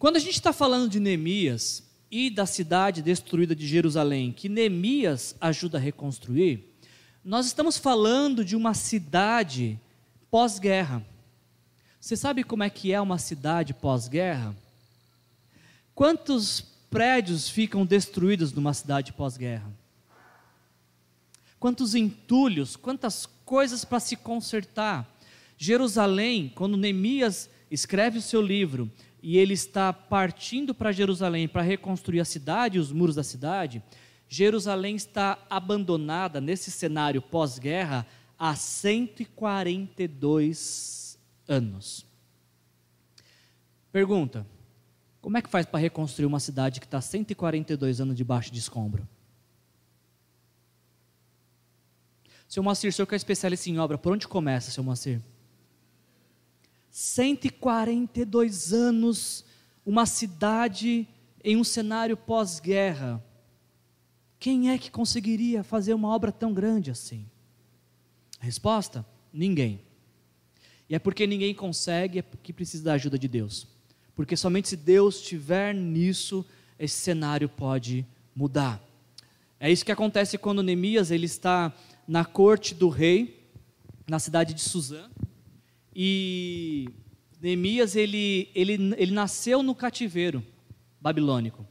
[0.00, 5.36] Quando a gente está falando de Neemias, e da cidade destruída de Jerusalém, que Neemias
[5.38, 6.64] ajuda a reconstruir,
[7.22, 9.78] nós estamos falando de uma cidade
[10.30, 11.04] pós-guerra.
[12.00, 14.56] Você sabe como é que é uma cidade pós-guerra?
[15.94, 19.70] Quantos prédios ficam destruídos numa cidade pós-guerra?
[21.58, 25.06] Quantos entulhos, quantas coisas para se consertar?
[25.58, 28.90] Jerusalém, quando Neemias escreve o seu livro,
[29.22, 33.82] e ele está partindo para Jerusalém para reconstruir a cidade, os muros da cidade,
[34.28, 38.06] Jerusalém está abandonada nesse cenário pós-guerra
[38.38, 42.06] há 142 anos.
[43.92, 44.46] Pergunta:
[45.20, 49.06] como é que faz para reconstruir uma cidade que está 142 anos debaixo de escombro?
[52.48, 55.20] Seu Moacir, o senhor que é especialista em obra, por onde começa, seu Moacir?
[56.90, 59.44] 142 anos,
[59.86, 61.06] uma cidade
[61.42, 63.24] em um cenário pós-guerra.
[64.38, 67.26] Quem é que conseguiria fazer uma obra tão grande assim?
[68.38, 69.80] Resposta: ninguém.
[70.88, 73.68] E é porque ninguém consegue, é porque precisa da ajuda de Deus.
[74.16, 76.44] Porque somente se Deus estiver nisso,
[76.78, 78.82] esse cenário pode mudar.
[79.58, 81.72] É isso que acontece quando Neemias ele está
[82.08, 83.46] na corte do rei,
[84.08, 85.08] na cidade de Suzã.
[86.02, 86.88] E
[87.42, 90.42] Neemias, ele, ele, ele nasceu no cativeiro
[90.98, 91.66] babilônico.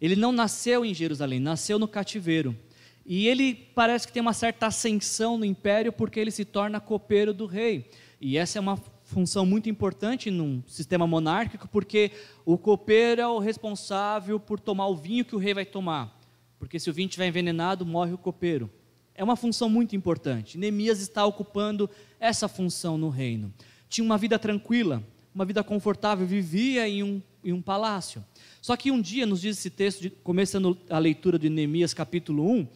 [0.00, 2.56] Ele não nasceu em Jerusalém, nasceu no cativeiro.
[3.04, 7.32] E ele parece que tem uma certa ascensão no império porque ele se torna copeiro
[7.32, 7.88] do rei.
[8.20, 12.10] E essa é uma função muito importante num sistema monárquico, porque
[12.44, 16.18] o copeiro é o responsável por tomar o vinho que o rei vai tomar.
[16.58, 18.68] Porque se o vinho estiver envenenado, morre o copeiro.
[19.16, 20.58] É uma função muito importante.
[20.58, 21.88] Neemias está ocupando
[22.20, 23.52] essa função no reino.
[23.88, 25.02] Tinha uma vida tranquila,
[25.34, 28.22] uma vida confortável, vivia em um, em um palácio.
[28.60, 32.46] Só que um dia, nos diz esse texto, de, começando a leitura de Neemias capítulo
[32.46, 32.68] 1,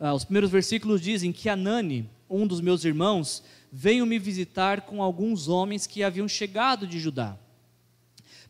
[0.00, 5.02] ah, os primeiros versículos dizem que Anani, um dos meus irmãos, veio me visitar com
[5.02, 7.36] alguns homens que haviam chegado de Judá.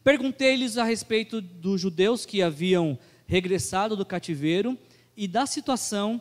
[0.05, 4.79] Perguntei-lhes a respeito dos judeus que haviam regressado do cativeiro
[5.17, 6.21] e da situação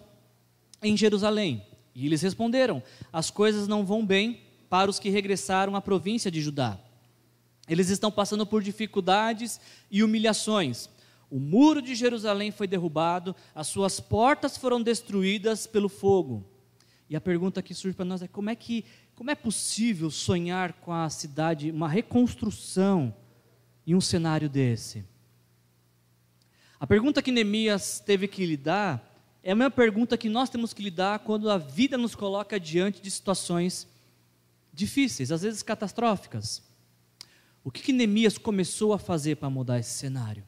[0.82, 1.66] em Jerusalém.
[1.94, 6.42] E eles responderam: As coisas não vão bem para os que regressaram à província de
[6.42, 6.80] Judá.
[7.68, 10.90] Eles estão passando por dificuldades e humilhações.
[11.30, 16.46] O muro de Jerusalém foi derrubado, as suas portas foram destruídas pelo fogo.
[17.10, 20.74] E a pergunta que surge para nós é como é que como é possível sonhar
[20.74, 23.14] com a cidade, uma reconstrução
[23.86, 25.06] em um cenário desse?
[26.80, 29.11] A pergunta que Neemias teve que lidar
[29.44, 33.02] é a mesma pergunta que nós temos que lidar quando a vida nos coloca diante
[33.02, 33.88] de situações
[34.72, 36.62] difíceis, às vezes catastróficas.
[37.64, 40.44] O que, que Neemias começou a fazer para mudar esse cenário?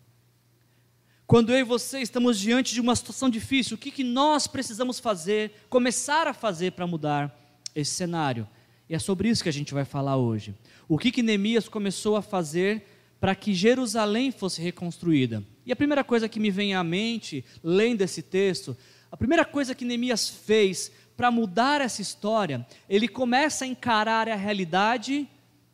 [1.25, 4.99] Quando eu e você estamos diante de uma situação difícil, o que, que nós precisamos
[4.99, 7.35] fazer, começar a fazer para mudar
[7.73, 8.47] esse cenário.
[8.87, 10.53] E é sobre isso que a gente vai falar hoje.
[10.87, 12.92] O que, que Neemias começou a fazer
[13.23, 15.41] para que Jerusalém fosse reconstruída?
[15.65, 18.75] E a primeira coisa que me vem à mente, lendo esse texto,
[19.09, 24.35] a primeira coisa que Neemias fez para mudar essa história, ele começa a encarar a
[24.35, 25.25] realidade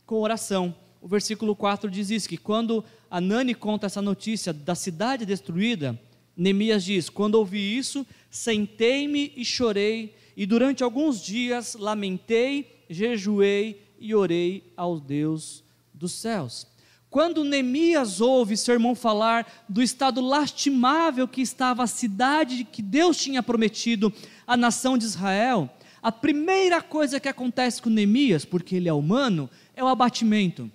[0.05, 0.75] com oração.
[1.01, 5.99] O versículo 4 diz isso: que quando Anani conta essa notícia da cidade destruída,
[6.37, 14.13] Neemias diz: Quando ouvi isso, sentei-me e chorei, e durante alguns dias lamentei, jejuei e
[14.13, 16.67] orei ao Deus dos céus.
[17.09, 23.17] Quando Neemias ouve seu irmão falar do estado lastimável que estava a cidade que Deus
[23.17, 24.13] tinha prometido
[24.45, 25.67] à nação de Israel,
[26.03, 30.71] a primeira coisa que acontece com Neemias, porque ele é humano, é o abatimento.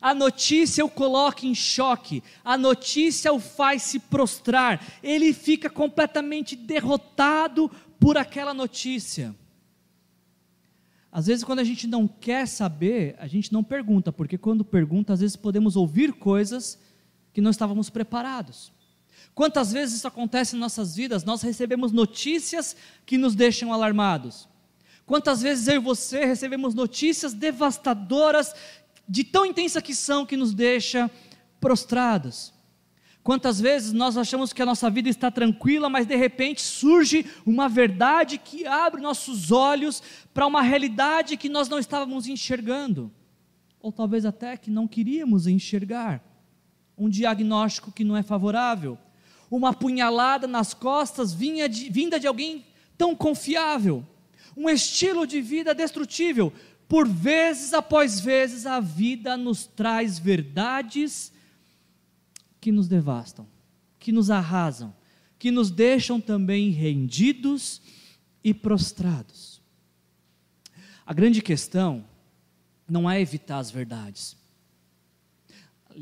[0.00, 6.54] A notícia o coloca em choque, a notícia o faz se prostrar, ele fica completamente
[6.54, 9.34] derrotado por aquela notícia.
[11.16, 15.14] Às vezes, quando a gente não quer saber, a gente não pergunta, porque quando pergunta,
[15.14, 16.78] às vezes podemos ouvir coisas
[17.32, 18.70] que não estávamos preparados.
[19.34, 21.24] Quantas vezes isso acontece em nossas vidas?
[21.24, 22.76] Nós recebemos notícias
[23.06, 24.46] que nos deixam alarmados.
[25.06, 28.54] Quantas vezes eu e você recebemos notícias devastadoras,
[29.08, 31.10] de tão intensa que são, que nos deixa
[31.58, 32.52] prostrados?
[33.26, 37.68] Quantas vezes nós achamos que a nossa vida está tranquila, mas de repente surge uma
[37.68, 40.00] verdade que abre nossos olhos
[40.32, 43.10] para uma realidade que nós não estávamos enxergando,
[43.80, 46.22] ou talvez até que não queríamos enxergar.
[46.96, 48.96] Um diagnóstico que não é favorável,
[49.50, 52.64] uma punhalada nas costas vinha de, vinda de alguém
[52.96, 54.06] tão confiável,
[54.56, 56.52] um estilo de vida destrutível.
[56.86, 61.34] Por vezes após vezes, a vida nos traz verdades
[62.66, 63.46] que nos devastam,
[63.96, 64.92] que nos arrasam,
[65.38, 67.80] que nos deixam também rendidos
[68.42, 69.62] e prostrados.
[71.06, 72.04] A grande questão
[72.88, 74.36] não é evitar as verdades.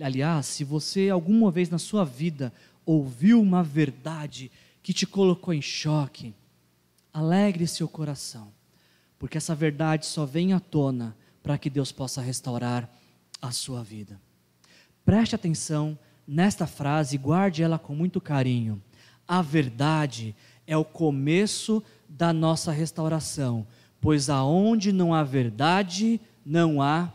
[0.01, 2.51] Aliás, se você alguma vez na sua vida
[2.87, 4.51] ouviu uma verdade
[4.83, 6.35] que te colocou em choque,
[7.13, 8.51] alegre seu coração,
[9.19, 12.91] porque essa verdade só vem à tona para que Deus possa restaurar
[13.43, 14.19] a sua vida.
[15.05, 18.83] Preste atenção nesta frase, guarde ela com muito carinho.
[19.27, 20.35] A verdade
[20.67, 23.67] é o começo da nossa restauração,
[24.01, 27.13] pois aonde não há verdade, não há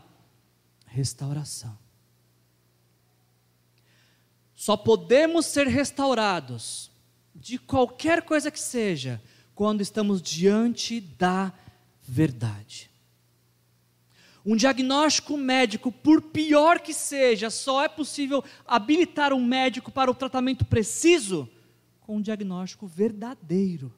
[0.86, 1.78] restauração.
[4.54, 6.90] Só podemos ser restaurados
[7.34, 9.20] de qualquer coisa que seja
[9.54, 11.52] quando estamos diante da
[12.06, 12.89] verdade.
[14.44, 20.14] Um diagnóstico médico, por pior que seja, só é possível habilitar um médico para o
[20.14, 21.48] tratamento preciso
[22.00, 23.92] com um diagnóstico verdadeiro.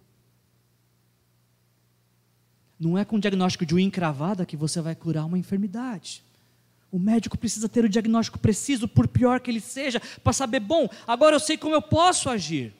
[2.79, 6.25] Não é com o diagnóstico de unha encravada que você vai curar uma enfermidade.
[6.91, 10.89] O médico precisa ter o diagnóstico preciso, por pior que ele seja, para saber, bom,
[11.07, 12.75] agora eu sei como eu posso agir.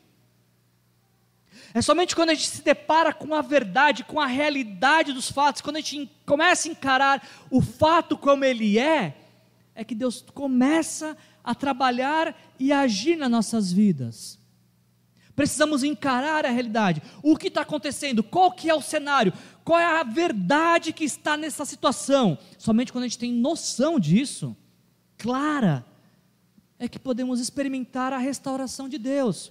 [1.75, 5.63] É somente quando a gente se depara com a verdade, com a realidade dos fatos,
[5.63, 9.17] quando a gente começa a encarar o fato como ele é,
[9.75, 14.39] é que Deus começa a trabalhar e a agir nas nossas vidas.
[15.35, 17.03] Precisamos encarar a realidade.
[17.23, 18.23] O que está acontecendo?
[18.23, 19.33] Qual que é o cenário?
[19.65, 22.39] Qual é a verdade que está nessa situação?
[22.59, 24.55] Somente quando a gente tem noção disso,
[25.17, 25.87] clara,
[26.79, 29.51] é que podemos experimentar a restauração de Deus.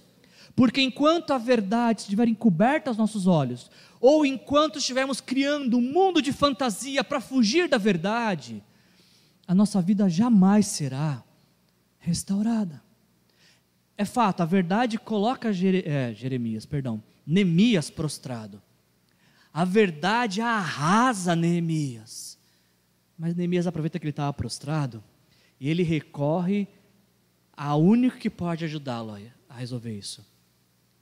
[0.54, 6.20] Porque enquanto a verdade estiver encoberta aos nossos olhos, ou enquanto estivermos criando um mundo
[6.20, 8.62] de fantasia para fugir da verdade,
[9.46, 11.22] a nossa vida jamais será
[11.98, 12.82] restaurada.
[13.96, 18.60] É fato, a verdade coloca Jere, é, Jeremias, perdão, Neemias prostrado.
[19.52, 22.38] A verdade arrasa Neemias.
[23.16, 25.02] Mas Neemias aproveita que ele estava prostrado
[25.60, 26.66] e ele recorre
[27.56, 29.16] a único que pode ajudá-lo
[29.48, 30.31] a resolver isso.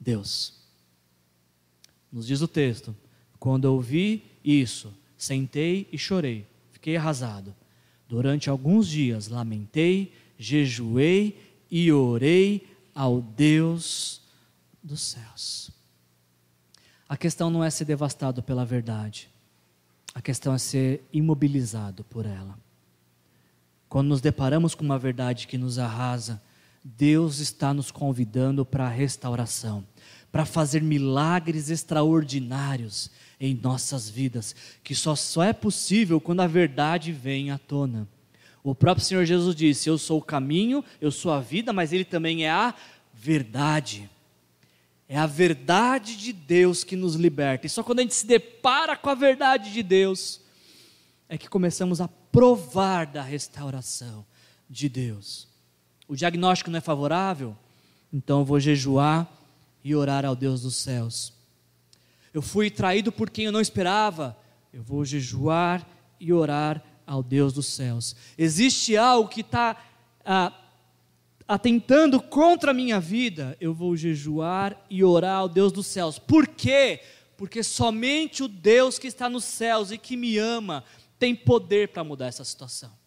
[0.01, 0.55] Deus.
[2.11, 2.95] Nos diz o texto:
[3.39, 7.55] quando ouvi isso, sentei e chorei, fiquei arrasado.
[8.09, 14.21] Durante alguns dias lamentei, jejuei e orei ao Deus
[14.83, 15.71] dos céus.
[17.07, 19.29] A questão não é ser devastado pela verdade,
[20.13, 22.57] a questão é ser imobilizado por ela.
[23.87, 26.41] Quando nos deparamos com uma verdade que nos arrasa,
[26.83, 29.85] Deus está nos convidando para a restauração
[30.31, 37.11] para fazer milagres extraordinários em nossas vidas, que só, só é possível quando a verdade
[37.11, 38.07] vem à tona.
[38.63, 42.05] O próprio Senhor Jesus disse: Eu sou o caminho, eu sou a vida, mas Ele
[42.05, 42.73] também é a
[43.13, 44.09] verdade.
[45.09, 47.67] É a verdade de Deus que nos liberta.
[47.67, 50.39] E só quando a gente se depara com a verdade de Deus
[51.27, 54.25] é que começamos a provar da restauração
[54.69, 55.47] de Deus.
[56.07, 57.57] O diagnóstico não é favorável,
[58.13, 59.27] então eu vou jejuar
[59.83, 61.33] e orar ao Deus dos céus.
[62.33, 64.37] Eu fui traído por quem eu não esperava,
[64.73, 65.85] eu vou jejuar
[66.19, 68.15] e orar ao Deus dos céus.
[68.37, 69.75] Existe algo que está
[70.23, 70.53] ah,
[71.47, 76.17] atentando contra a minha vida, eu vou jejuar e orar ao Deus dos céus.
[76.17, 77.01] Por quê?
[77.35, 80.83] Porque somente o Deus que está nos céus e que me ama
[81.19, 83.00] tem poder para mudar essa situação.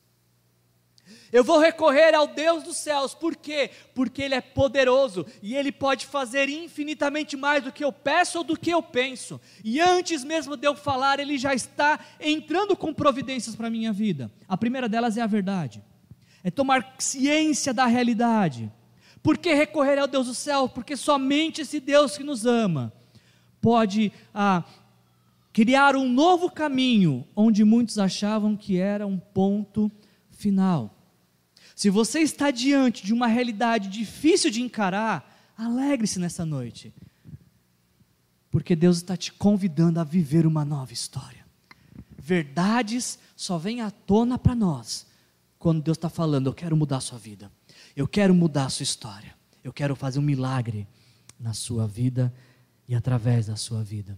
[1.35, 3.68] Eu vou recorrer ao Deus dos céus, por quê?
[3.93, 8.45] Porque Ele é poderoso e Ele pode fazer infinitamente mais do que eu peço ou
[8.45, 9.41] do que eu penso.
[9.64, 13.93] E antes mesmo de eu falar, Ele já está entrando com providências para a minha
[13.93, 14.30] vida.
[14.47, 15.82] A primeira delas é a verdade,
[16.45, 18.70] é tomar ciência da realidade.
[19.20, 20.68] Por que recorrer ao Deus do céu?
[20.68, 22.93] Porque somente esse Deus que nos ama
[23.61, 24.62] pode ah,
[25.53, 29.91] criar um novo caminho onde muitos achavam que era um ponto
[30.30, 30.95] final.
[31.75, 36.95] Se você está diante de uma realidade difícil de encarar, alegre-se nessa noite,
[38.51, 41.45] porque Deus está te convidando a viver uma nova história.
[42.16, 45.07] Verdades só vêm à tona para nós
[45.59, 47.51] quando Deus está falando: Eu quero mudar a sua vida,
[47.97, 50.87] eu quero mudar a sua história, eu quero fazer um milagre
[51.39, 52.33] na sua vida
[52.87, 54.16] e através da sua vida.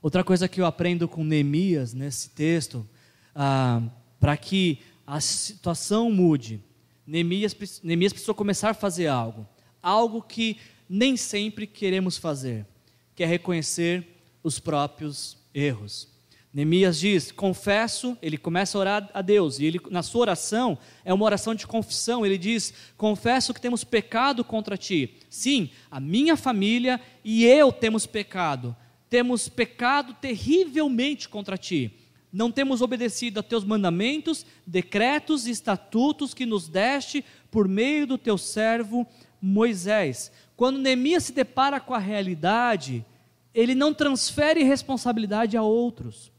[0.00, 2.88] Outra coisa que eu aprendo com Neemias nesse texto,
[3.34, 3.82] ah,
[4.20, 6.62] para que a situação mude,
[7.06, 9.46] Neemias, Neemias precisou começar a fazer algo,
[9.82, 10.56] algo que
[10.88, 12.66] nem sempre queremos fazer,
[13.14, 14.06] que é reconhecer
[14.42, 16.08] os próprios erros.
[16.52, 21.12] Neemias diz: confesso, ele começa a orar a Deus, e ele, na sua oração, é
[21.12, 22.24] uma oração de confissão.
[22.24, 25.16] Ele diz: confesso que temos pecado contra ti.
[25.28, 28.74] Sim, a minha família e eu temos pecado,
[29.10, 32.03] temos pecado terrivelmente contra ti
[32.34, 38.18] não temos obedecido a teus mandamentos, decretos e estatutos que nos deste por meio do
[38.18, 39.06] teu servo
[39.40, 40.32] Moisés.
[40.56, 43.06] Quando Neemias se depara com a realidade,
[43.54, 46.32] ele não transfere responsabilidade a outros.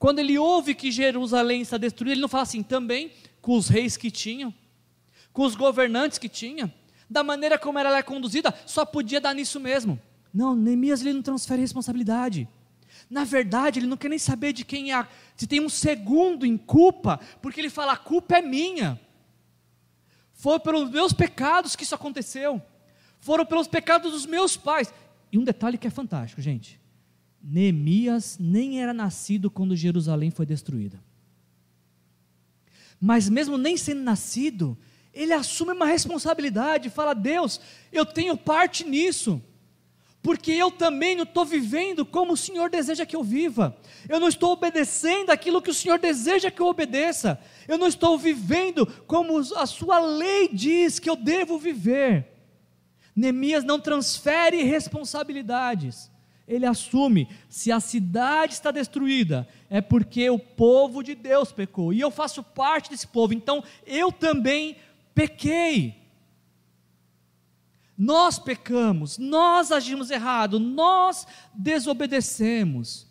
[0.00, 3.96] Quando ele ouve que Jerusalém está destruída, ele não fala assim, também com os reis
[3.96, 4.52] que tinham,
[5.32, 6.74] com os governantes que tinha,
[7.08, 9.96] da maneira como ela é conduzida, só podia dar nisso mesmo.
[10.34, 12.48] Não, Neemias ele não transfere responsabilidade.
[13.10, 15.06] Na verdade, ele não quer nem saber de quem é,
[15.36, 19.00] se tem um segundo em culpa, porque ele fala: a culpa é minha.
[20.34, 22.62] Foi pelos meus pecados que isso aconteceu.
[23.18, 24.92] Foram pelos pecados dos meus pais.
[25.32, 26.80] E um detalhe que é fantástico, gente.
[27.42, 31.02] Neemias nem era nascido quando Jerusalém foi destruída.
[33.00, 34.76] Mas mesmo nem sendo nascido,
[35.14, 39.42] ele assume uma responsabilidade, fala: Deus, eu tenho parte nisso
[40.28, 43.74] porque eu também não estou vivendo como o Senhor deseja que eu viva,
[44.06, 48.18] eu não estou obedecendo aquilo que o Senhor deseja que eu obedeça, eu não estou
[48.18, 52.26] vivendo como a Sua lei diz que eu devo viver.
[53.16, 56.10] Neemias não transfere responsabilidades,
[56.46, 62.00] ele assume: se a cidade está destruída, é porque o povo de Deus pecou, e
[62.02, 64.76] eu faço parte desse povo, então eu também
[65.14, 65.97] pequei.
[67.98, 73.08] Nós pecamos, nós agimos errado, nós desobedecemos.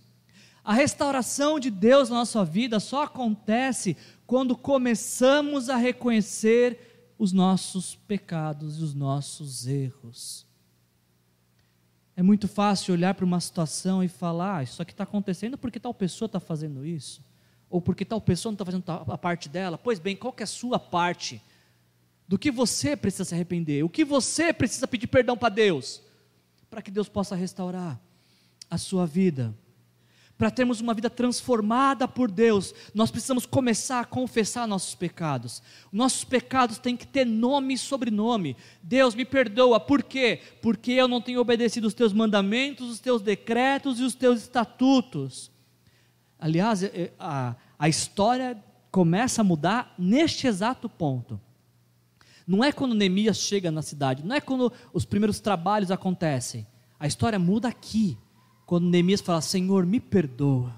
[0.64, 7.96] A restauração de Deus na nossa vida só acontece quando começamos a reconhecer os nossos
[7.96, 10.46] pecados e os nossos erros.
[12.16, 15.80] É muito fácil olhar para uma situação e falar: ah, isso aqui está acontecendo porque
[15.80, 17.22] tal pessoa está fazendo isso,
[17.70, 19.78] ou porque tal pessoa não está fazendo a parte dela.
[19.78, 21.42] Pois bem, qual é a sua parte?
[22.28, 26.02] Do que você precisa se arrepender, o que você precisa pedir perdão para Deus,
[26.70, 28.00] para que Deus possa restaurar
[28.70, 29.56] a sua vida.
[30.38, 35.64] Para termos uma vida transformada por Deus, nós precisamos começar a confessar nossos pecados.
[35.92, 38.56] Nossos pecados têm que ter nome e sobrenome.
[38.84, 40.42] Deus me perdoa, por quê?
[40.62, 45.50] Porque eu não tenho obedecido os teus mandamentos, os teus decretos e os teus estatutos.
[46.38, 46.82] Aliás,
[47.18, 51.42] a, a história começa a mudar neste exato ponto.
[52.48, 56.66] Não é quando Neemias chega na cidade, não é quando os primeiros trabalhos acontecem.
[56.98, 58.18] A história muda aqui,
[58.66, 60.74] quando Neemias fala: Senhor, me perdoa.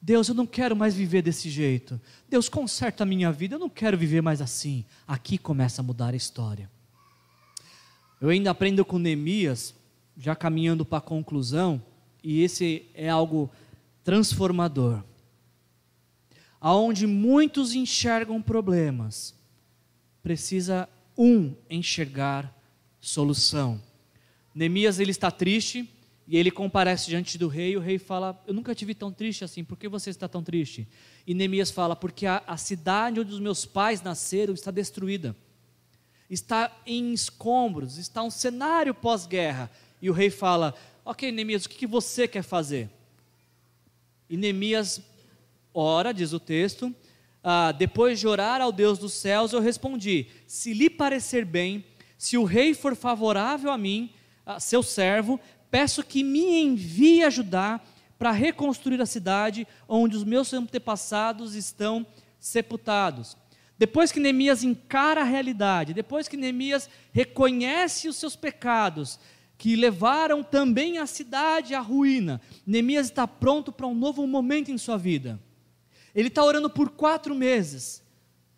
[0.00, 2.00] Deus, eu não quero mais viver desse jeito.
[2.26, 4.86] Deus, conserta a minha vida, eu não quero viver mais assim.
[5.06, 6.70] Aqui começa a mudar a história.
[8.18, 9.74] Eu ainda aprendo com Neemias,
[10.16, 11.82] já caminhando para a conclusão,
[12.24, 13.50] e esse é algo
[14.02, 15.02] transformador.
[16.58, 19.34] Aonde muitos enxergam problemas,
[20.22, 22.54] precisa um enxergar
[23.00, 23.80] solução.
[24.54, 25.88] Neemias ele está triste
[26.26, 27.72] e ele comparece diante do rei.
[27.72, 30.42] E o rei fala: Eu nunca tive tão triste assim, por que você está tão
[30.42, 30.86] triste?
[31.26, 35.34] E Neemias fala: Porque a, a cidade onde os meus pais nasceram está destruída,
[36.28, 39.70] está em escombros, está um cenário pós-guerra.
[40.00, 42.88] E o rei fala: Ok, Neemias, o que, que você quer fazer?
[44.28, 45.00] E Neemias
[45.74, 46.94] ora, diz o texto,
[47.42, 51.84] ah, depois de orar ao Deus dos céus, eu respondi: Se lhe parecer bem,
[52.18, 54.10] se o rei for favorável a mim,
[54.44, 57.86] a seu servo, peço que me envie ajudar
[58.18, 62.06] para reconstruir a cidade onde os meus antepassados estão
[62.38, 63.36] sepultados.
[63.78, 69.18] Depois que Neemias encara a realidade, depois que Neemias reconhece os seus pecados,
[69.56, 74.76] que levaram também a cidade à ruína, Neemias está pronto para um novo momento em
[74.76, 75.40] sua vida.
[76.14, 78.02] Ele está orando por quatro meses,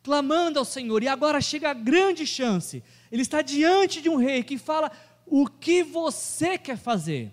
[0.02, 2.82] clamando ao Senhor, e agora chega a grande chance.
[3.10, 4.90] Ele está diante de um rei que fala:
[5.26, 7.32] O que você quer fazer?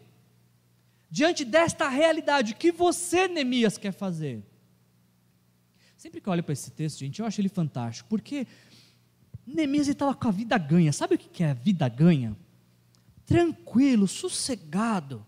[1.09, 4.43] Diante desta realidade, o que você, Neemias, quer fazer?
[5.97, 8.45] Sempre que eu olho para esse texto, gente, eu acho ele fantástico, porque
[9.45, 10.93] Neemias estava com a vida ganha.
[10.93, 12.37] Sabe o que é a vida ganha?
[13.25, 15.25] Tranquilo, sossegado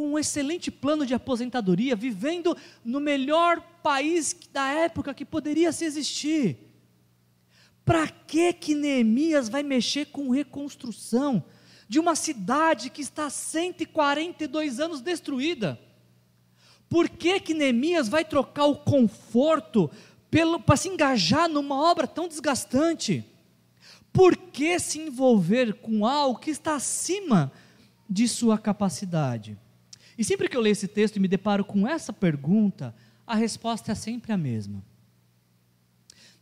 [0.00, 5.84] com um excelente plano de aposentadoria, vivendo no melhor país da época que poderia se
[5.84, 6.56] existir.
[7.84, 11.44] Para que que Neemias vai mexer com reconstrução
[11.86, 15.78] de uma cidade que está há 142 anos destruída?
[16.88, 19.90] Por que que Neemias vai trocar o conforto
[20.64, 23.22] para se engajar numa obra tão desgastante?
[24.14, 27.52] Por que se envolver com algo que está acima
[28.08, 29.58] de sua capacidade?
[30.20, 32.94] E sempre que eu leio esse texto e me deparo com essa pergunta,
[33.26, 34.84] a resposta é sempre a mesma.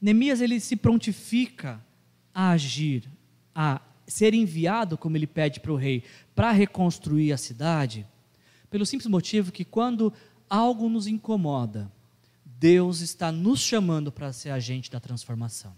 [0.00, 1.80] Neemias ele se prontifica
[2.34, 3.08] a agir,
[3.54, 6.02] a ser enviado, como ele pede para o rei,
[6.34, 8.04] para reconstruir a cidade,
[8.68, 10.12] pelo simples motivo que quando
[10.50, 11.88] algo nos incomoda,
[12.44, 15.72] Deus está nos chamando para ser agente da transformação.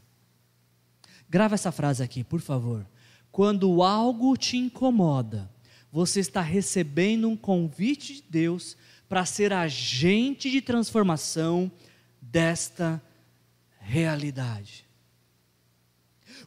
[1.28, 2.86] Grava essa frase aqui, por favor.
[3.30, 5.51] Quando algo te incomoda,
[5.93, 8.76] você está recebendo um convite de Deus
[9.09, 11.70] para ser agente de transformação
[12.20, 13.03] desta
[13.80, 14.86] realidade.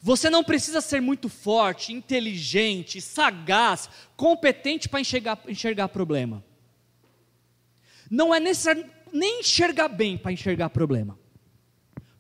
[0.02, 6.44] Você não precisa ser muito forte, inteligente, sagaz, competente para enxergar, enxergar problema.
[8.10, 11.20] Não é necessário nem enxergar bem para enxergar problema.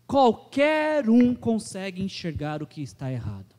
[0.05, 3.52] Qualquer um consegue enxergar o que está errado.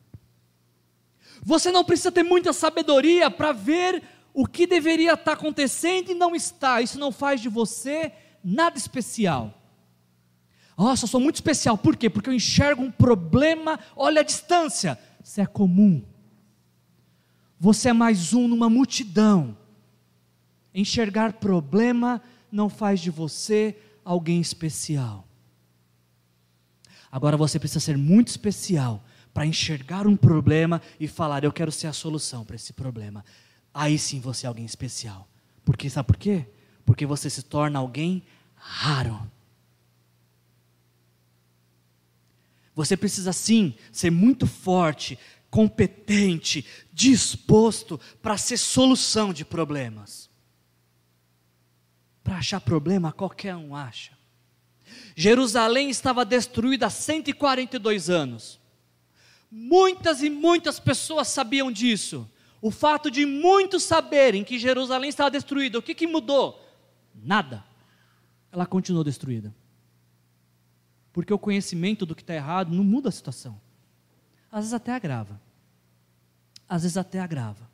[1.45, 4.01] Você não precisa ter muita sabedoria para ver
[4.33, 6.81] o que deveria estar acontecendo e não está.
[6.81, 8.11] Isso não faz de você
[8.43, 9.53] nada especial.
[10.75, 11.77] Nossa, eu sou muito especial.
[11.77, 12.09] Por quê?
[12.09, 14.97] Porque eu enxergo um problema, olha a distância.
[15.23, 16.03] Isso é comum.
[17.59, 19.55] Você é mais um numa multidão.
[20.73, 25.27] Enxergar problema não faz de você alguém especial.
[27.11, 29.03] Agora você precisa ser muito especial
[29.35, 33.23] para enxergar um problema e falar: Eu quero ser a solução para esse problema.
[33.73, 35.27] Aí sim você é alguém especial.
[35.65, 36.45] Porque sabe por quê?
[36.85, 38.23] Porque você se torna alguém
[38.55, 39.29] raro.
[42.73, 45.19] Você precisa sim ser muito forte,
[45.49, 50.29] competente, disposto para ser solução de problemas.
[52.23, 54.17] Para achar problema, qualquer um acha.
[55.13, 58.63] Jerusalém estava destruída há 142 anos.
[59.57, 62.29] Muitas e muitas pessoas sabiam disso.
[62.61, 66.61] O fato de muitos saberem que Jerusalém estava destruída, o que, que mudou?
[67.15, 67.63] Nada.
[68.51, 69.55] Ela continuou destruída.
[71.13, 73.57] Porque o conhecimento do que está errado não muda a situação.
[74.51, 75.39] Às vezes até agrava.
[76.67, 77.69] Às vezes até agrava.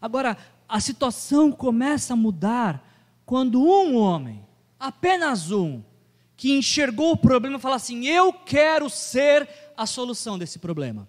[0.00, 0.36] Agora,
[0.68, 2.84] a situação começa a mudar
[3.24, 4.44] quando um homem,
[4.80, 5.80] apenas um,
[6.36, 11.08] que enxergou o problema, fala assim: Eu quero ser a solução desse problema.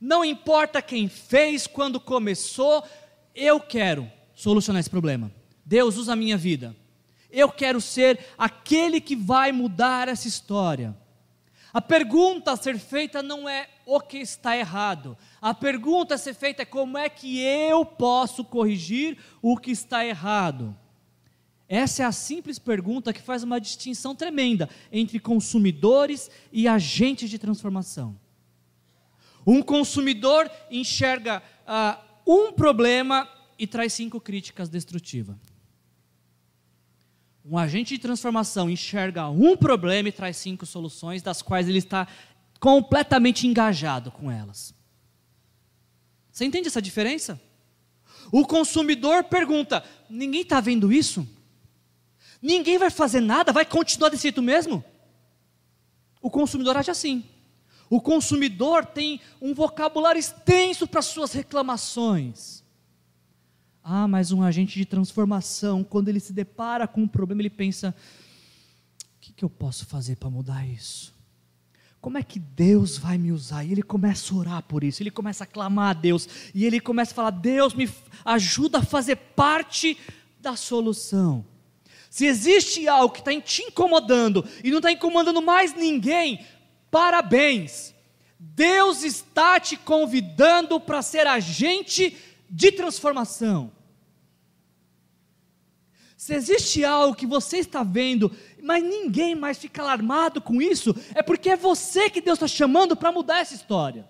[0.00, 2.84] Não importa quem fez, quando começou,
[3.34, 5.32] eu quero solucionar esse problema.
[5.64, 6.76] Deus usa a minha vida.
[7.30, 10.96] Eu quero ser aquele que vai mudar essa história.
[11.72, 15.16] A pergunta a ser feita não é o que está errado.
[15.42, 20.04] A pergunta a ser feita é como é que eu posso corrigir o que está
[20.04, 20.74] errado.
[21.68, 27.38] Essa é a simples pergunta que faz uma distinção tremenda entre consumidores e agentes de
[27.38, 28.18] transformação.
[29.44, 35.36] Um consumidor enxerga uh, um problema e traz cinco críticas destrutivas.
[37.44, 42.08] Um agente de transformação enxerga um problema e traz cinco soluções, das quais ele está
[42.58, 44.74] completamente engajado com elas.
[46.32, 47.40] Você entende essa diferença?
[48.32, 51.26] O consumidor pergunta: ninguém está vendo isso?
[52.46, 53.52] Ninguém vai fazer nada?
[53.52, 54.84] Vai continuar desse jeito mesmo?
[56.22, 57.24] O consumidor age assim.
[57.90, 62.62] O consumidor tem um vocabulário extenso para suas reclamações.
[63.82, 67.92] Ah, mas um agente de transformação, quando ele se depara com um problema, ele pensa:
[69.00, 71.12] o que, que eu posso fazer para mudar isso?
[72.00, 73.64] Como é que Deus vai me usar?
[73.64, 76.78] E ele começa a orar por isso, ele começa a clamar a Deus, e ele
[76.78, 77.90] começa a falar: Deus me
[78.24, 79.98] ajuda a fazer parte
[80.40, 81.44] da solução.
[82.16, 86.46] Se existe algo que está te incomodando e não está incomodando mais ninguém,
[86.90, 87.94] parabéns.
[88.38, 92.16] Deus está te convidando para ser agente
[92.48, 93.70] de transformação.
[96.16, 101.20] Se existe algo que você está vendo, mas ninguém mais fica alarmado com isso, é
[101.20, 104.08] porque é você que Deus está chamando para mudar essa história.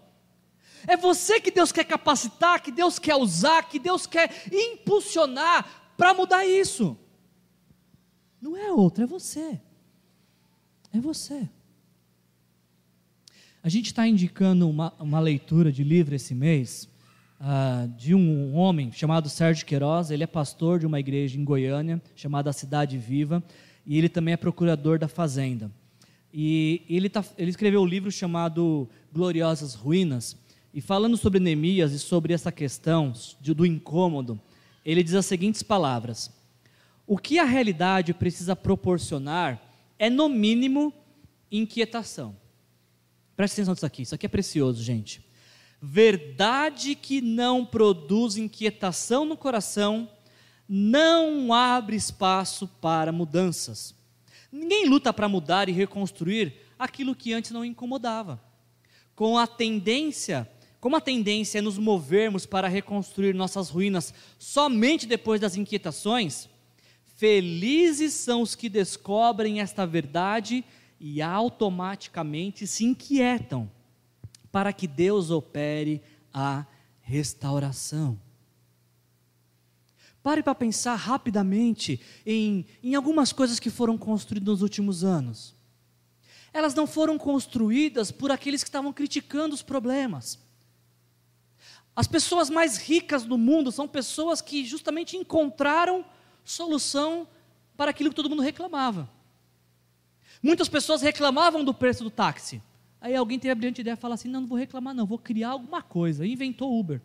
[0.86, 6.14] É você que Deus quer capacitar, que Deus quer usar, que Deus quer impulsionar para
[6.14, 6.96] mudar isso.
[8.46, 9.60] Não é outro, é você.
[10.92, 11.48] É você.
[13.60, 16.88] A gente está indicando uma, uma leitura de livro esse mês
[17.40, 20.12] uh, de um homem chamado Sérgio Queiroz.
[20.12, 23.42] Ele é pastor de uma igreja em Goiânia chamada Cidade Viva
[23.84, 25.68] e ele também é procurador da Fazenda.
[26.32, 30.36] E ele, tá, ele escreveu um livro chamado Gloriosas Ruínas.
[30.72, 34.40] E falando sobre Neemias e sobre essa questão de, do incômodo,
[34.84, 36.30] ele diz as seguintes palavras:
[37.06, 39.62] O que a realidade precisa proporcionar
[39.98, 40.92] é, no mínimo,
[41.50, 42.36] inquietação.
[43.36, 45.24] Preste atenção nisso aqui, isso aqui é precioso, gente.
[45.80, 50.10] Verdade que não produz inquietação no coração,
[50.68, 53.94] não abre espaço para mudanças.
[54.50, 58.42] Ninguém luta para mudar e reconstruir aquilo que antes não incomodava.
[59.14, 60.50] Com a tendência,
[60.80, 66.48] como a tendência é nos movermos para reconstruir nossas ruínas somente depois das inquietações,
[67.16, 70.64] felizes são os que descobrem esta verdade
[71.00, 73.70] e automaticamente se inquietam
[74.52, 76.02] para que Deus opere
[76.32, 76.66] a
[77.00, 78.20] restauração.
[80.22, 85.54] Pare para pensar rapidamente em, em algumas coisas que foram construídas nos últimos anos.
[86.52, 90.38] Elas não foram construídas por aqueles que estavam criticando os problemas.
[91.94, 96.04] As pessoas mais ricas do mundo são pessoas que justamente encontraram
[96.46, 97.28] solução
[97.76, 99.10] para aquilo que todo mundo reclamava.
[100.42, 102.62] Muitas pessoas reclamavam do preço do táxi.
[103.00, 105.18] Aí alguém teve a brilhante ideia de falar assim: não, não vou reclamar, não, vou
[105.18, 106.24] criar alguma coisa.
[106.24, 107.00] E inventou Uber.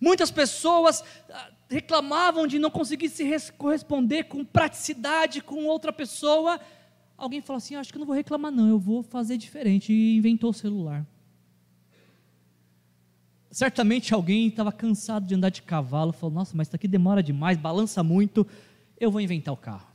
[0.00, 6.60] Muitas pessoas ah, reclamavam de não conseguir se corresponder com praticidade com outra pessoa.
[7.16, 9.92] Alguém falou assim: acho que não vou reclamar, não, eu vou fazer diferente.
[9.92, 11.06] E inventou o celular.
[13.50, 17.56] Certamente alguém estava cansado de andar de cavalo, falou: Nossa, mas isso aqui demora demais,
[17.56, 18.46] balança muito,
[18.98, 19.86] eu vou inventar o carro.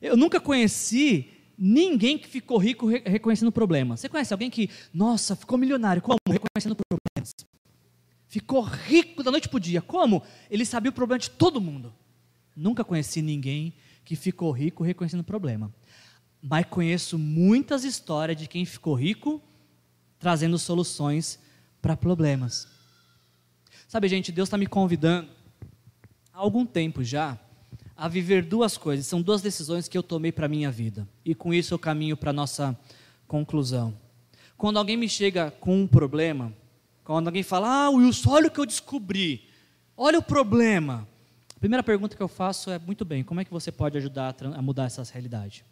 [0.00, 3.96] Eu nunca conheci ninguém que ficou rico reconhecendo problema.
[3.96, 6.18] Você conhece alguém que, nossa, ficou milionário, como?
[6.28, 7.34] Reconhecendo problemas.
[8.28, 10.22] Ficou rico da noite para o dia, como?
[10.50, 11.92] Ele sabia o problema de todo mundo.
[12.54, 13.74] Nunca conheci ninguém
[14.04, 15.72] que ficou rico reconhecendo problema.
[16.40, 19.42] Mas conheço muitas histórias de quem ficou rico
[20.28, 21.38] trazendo soluções
[21.80, 22.68] para problemas.
[23.88, 25.26] Sabe, gente, Deus está me convidando
[26.34, 27.38] há algum tempo já
[27.96, 29.06] a viver duas coisas.
[29.06, 31.08] São duas decisões que eu tomei para minha vida.
[31.24, 32.78] E com isso eu caminho para nossa
[33.26, 33.96] conclusão.
[34.54, 36.52] Quando alguém me chega com um problema,
[37.04, 39.48] quando alguém fala, ah, Wilson, olha o que eu descobri,
[39.96, 41.08] olha o problema.
[41.56, 44.36] A primeira pergunta que eu faço é, muito bem, como é que você pode ajudar
[44.54, 45.64] a mudar essa realidade?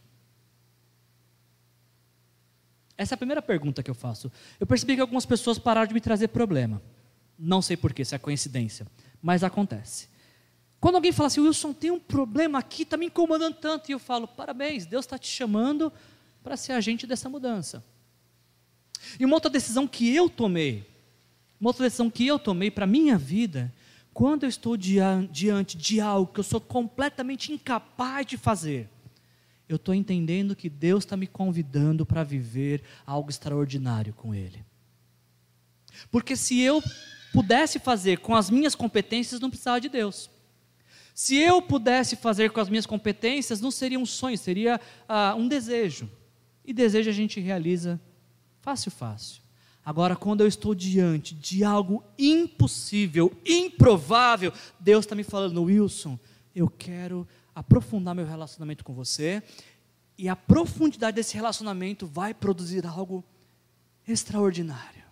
[2.99, 4.32] Essa é a primeira pergunta que eu faço.
[4.59, 6.80] Eu percebi que algumas pessoas pararam de me trazer problema.
[7.38, 8.86] Não sei porquê, se é coincidência,
[9.20, 10.09] mas acontece.
[10.80, 13.99] Quando alguém fala assim, Wilson, tem um problema aqui, está me incomodando tanto, e eu
[13.99, 15.92] falo, parabéns, Deus está te chamando
[16.42, 17.84] para ser agente dessa mudança.
[19.18, 20.86] E uma outra decisão que eu tomei,
[21.61, 23.72] uma outra decisão que eu tomei para a minha vida,
[24.12, 28.88] quando eu estou diante de algo que eu sou completamente incapaz de fazer,
[29.69, 34.64] eu estou entendendo que Deus está me convidando para viver algo extraordinário com Ele.
[36.11, 36.83] Porque se eu
[37.33, 40.31] pudesse fazer com as minhas competências, não precisava de Deus.
[41.14, 45.49] Se eu pudesse fazer com as minhas competências, não seria um sonho, seria ah, um
[45.49, 46.11] desejo.
[46.64, 48.01] E desejo a gente realiza
[48.61, 49.43] fácil, fácil.
[49.85, 56.19] Agora, quando eu estou diante de algo impossível, improvável, Deus está me falando, Wilson,
[56.55, 59.42] eu quero aprofundar meu relacionamento com você,
[60.18, 63.24] e a profundidade desse relacionamento vai produzir algo
[64.07, 65.02] extraordinário.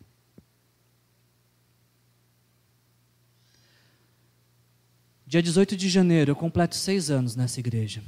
[5.26, 8.05] Dia 18 de janeiro, eu completo seis anos nessa igreja.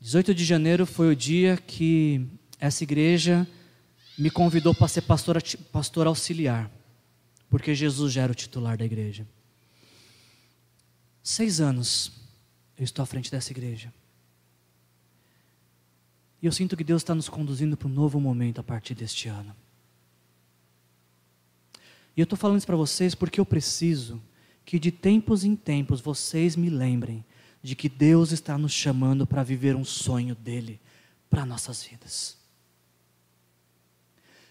[0.00, 2.24] 18 de janeiro foi o dia que
[2.60, 3.46] essa igreja
[4.16, 5.42] me convidou para ser pastor,
[5.72, 6.70] pastor auxiliar,
[7.50, 9.26] porque Jesus já era o titular da igreja.
[11.24, 12.25] Seis anos
[12.78, 13.92] eu estou à frente dessa igreja.
[16.42, 19.28] E eu sinto que Deus está nos conduzindo para um novo momento a partir deste
[19.28, 19.54] ano.
[22.16, 24.22] E eu estou falando isso para vocês porque eu preciso
[24.64, 27.24] que de tempos em tempos vocês me lembrem
[27.62, 30.80] de que Deus está nos chamando para viver um sonho dele
[31.28, 32.36] para nossas vidas.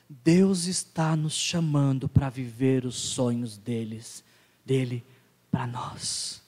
[0.08, 4.24] Deus está nos chamando para viver os sonhos deles,
[4.64, 5.04] dele
[5.50, 6.45] para nós.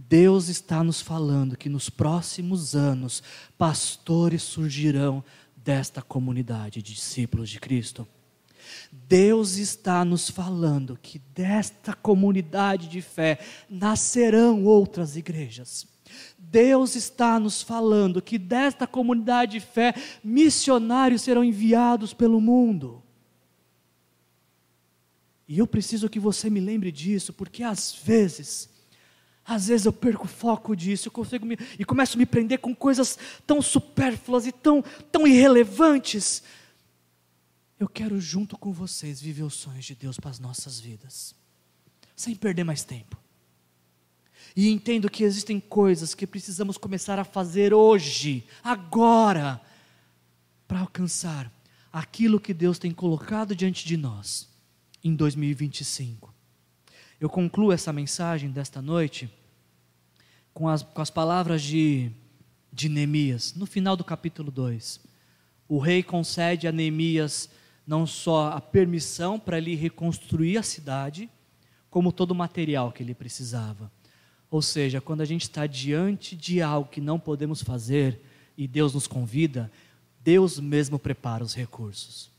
[0.00, 3.20] Deus está nos falando que nos próximos anos
[3.58, 5.24] pastores surgirão
[5.56, 8.06] desta comunidade de discípulos de Cristo.
[8.92, 15.84] Deus está nos falando que desta comunidade de fé nascerão outras igrejas.
[16.38, 23.02] Deus está nos falando que desta comunidade de fé missionários serão enviados pelo mundo.
[25.48, 28.77] E eu preciso que você me lembre disso, porque às vezes,
[29.48, 32.58] às vezes eu perco o foco disso, eu consigo me, e começo a me prender
[32.58, 36.42] com coisas tão supérfluas e tão, tão irrelevantes,
[37.80, 41.34] eu quero, junto com vocês, viver os sonhos de Deus para as nossas vidas,
[42.14, 43.16] sem perder mais tempo.
[44.54, 49.62] E entendo que existem coisas que precisamos começar a fazer hoje, agora,
[50.66, 51.50] para alcançar
[51.90, 54.46] aquilo que Deus tem colocado diante de nós
[55.02, 56.34] em 2025.
[57.18, 59.37] Eu concluo essa mensagem desta noite
[60.58, 62.10] com as, com as palavras de,
[62.72, 64.98] de Neemias, no final do capítulo 2.
[65.68, 67.48] O rei concede a Neemias
[67.86, 71.30] não só a permissão para ele reconstruir a cidade,
[71.88, 73.88] como todo o material que ele precisava.
[74.50, 78.20] Ou seja, quando a gente está diante de algo que não podemos fazer
[78.56, 79.70] e Deus nos convida,
[80.24, 82.32] Deus mesmo prepara os recursos.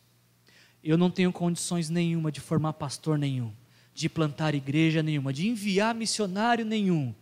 [0.84, 3.54] Eu não tenho condições nenhuma de formar pastor nenhum,
[3.94, 7.16] de plantar igreja nenhuma, de enviar missionário nenhum,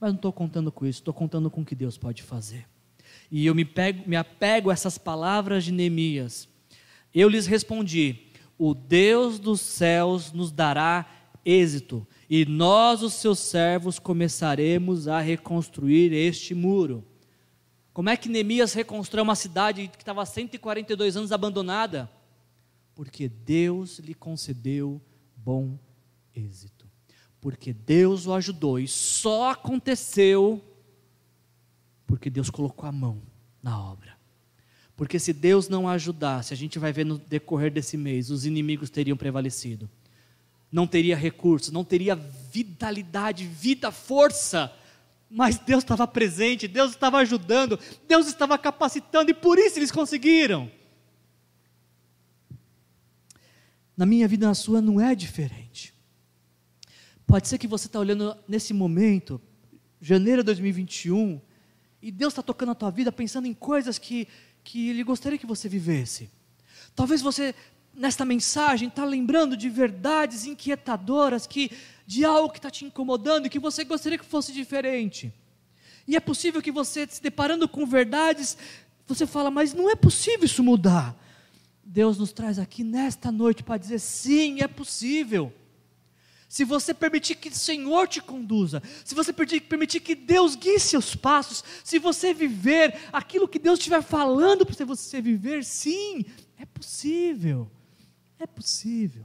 [0.00, 2.66] mas não estou contando com isso, estou contando com o que Deus pode fazer.
[3.30, 6.48] E eu me, pego, me apego a essas palavras de Neemias,
[7.14, 11.06] eu lhes respondi: O Deus dos céus nos dará
[11.44, 17.04] êxito, e nós, os seus servos, começaremos a reconstruir este muro.
[17.92, 22.10] Como é que Neemias reconstrói uma cidade que estava há 142 anos abandonada?
[22.94, 25.00] Porque Deus lhe concedeu
[25.36, 25.78] bom
[26.34, 26.79] êxito.
[27.40, 30.62] Porque Deus o ajudou e só aconteceu
[32.10, 33.22] porque Deus colocou a mão
[33.62, 34.18] na obra.
[34.96, 38.90] Porque se Deus não ajudasse, a gente vai ver no decorrer desse mês, os inimigos
[38.90, 39.88] teriam prevalecido.
[40.72, 44.72] Não teria recursos, não teria vitalidade, vida, força.
[45.30, 47.78] Mas Deus estava presente, Deus estava ajudando,
[48.08, 50.70] Deus estava capacitando e por isso eles conseguiram.
[53.96, 55.94] Na minha vida, na sua, não é diferente.
[57.30, 59.40] Pode ser que você está olhando nesse momento,
[60.00, 61.40] janeiro de 2021,
[62.02, 64.26] e Deus está tocando a tua vida pensando em coisas que
[64.64, 66.28] que Ele gostaria que você vivesse.
[66.94, 67.54] Talvez você,
[67.94, 71.70] nesta mensagem, está lembrando de verdades inquietadoras, que,
[72.04, 75.32] de algo que está te incomodando e que você gostaria que fosse diferente.
[76.08, 78.58] E é possível que você, se deparando com verdades,
[79.06, 81.16] você fala, mas não é possível isso mudar.
[81.84, 85.52] Deus nos traz aqui nesta noite para dizer: sim, é possível
[86.50, 91.14] se você permitir que o Senhor te conduza, se você permitir que Deus guie seus
[91.14, 96.24] passos, se você viver aquilo que Deus estiver falando para você viver, sim,
[96.58, 97.70] é possível.
[98.36, 99.24] É possível.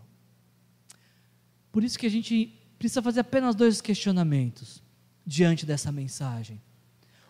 [1.71, 4.83] Por isso que a gente precisa fazer apenas dois questionamentos
[5.25, 6.61] diante dessa mensagem.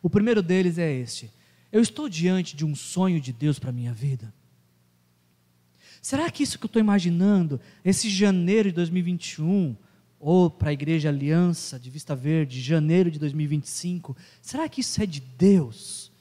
[0.04, 1.32] O primeiro deles é este:
[1.72, 4.34] eu estou diante de um sonho de Deus para a minha vida?
[6.02, 9.76] Será que isso que eu estou imaginando, esse janeiro de 2021,
[10.28, 15.06] ou para a Igreja Aliança de Vista Verde, janeiro de 2025, será que isso é
[15.06, 16.12] de Deus?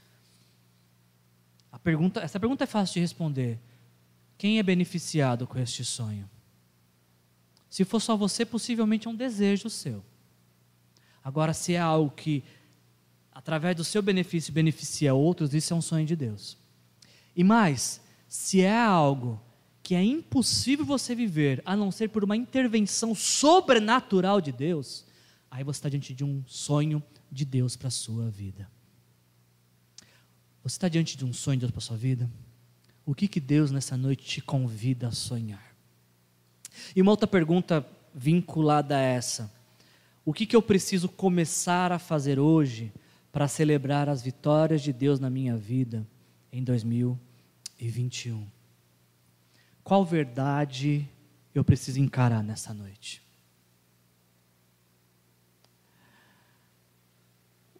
[1.72, 3.58] A pergunta, essa pergunta é fácil de responder.
[4.36, 6.28] Quem é beneficiado com este sonho?
[7.70, 10.04] Se for só você, possivelmente é um desejo seu.
[11.24, 12.44] Agora, se é algo que,
[13.32, 16.58] através do seu benefício, beneficia outros, isso é um sonho de Deus.
[17.34, 19.40] E mais, se é algo
[19.84, 25.04] que é impossível você viver a não ser por uma intervenção sobrenatural de Deus,
[25.50, 28.66] aí você está diante de um sonho de Deus para a sua vida.
[30.62, 32.30] Você está diante de um sonho de Deus para a sua vida?
[33.04, 35.76] O que, que Deus nessa noite te convida a sonhar?
[36.96, 39.52] E uma outra pergunta vinculada a essa:
[40.24, 42.90] O que, que eu preciso começar a fazer hoje
[43.30, 46.06] para celebrar as vitórias de Deus na minha vida
[46.50, 48.53] em 2021?
[49.84, 51.06] Qual verdade
[51.54, 53.22] eu preciso encarar nessa noite?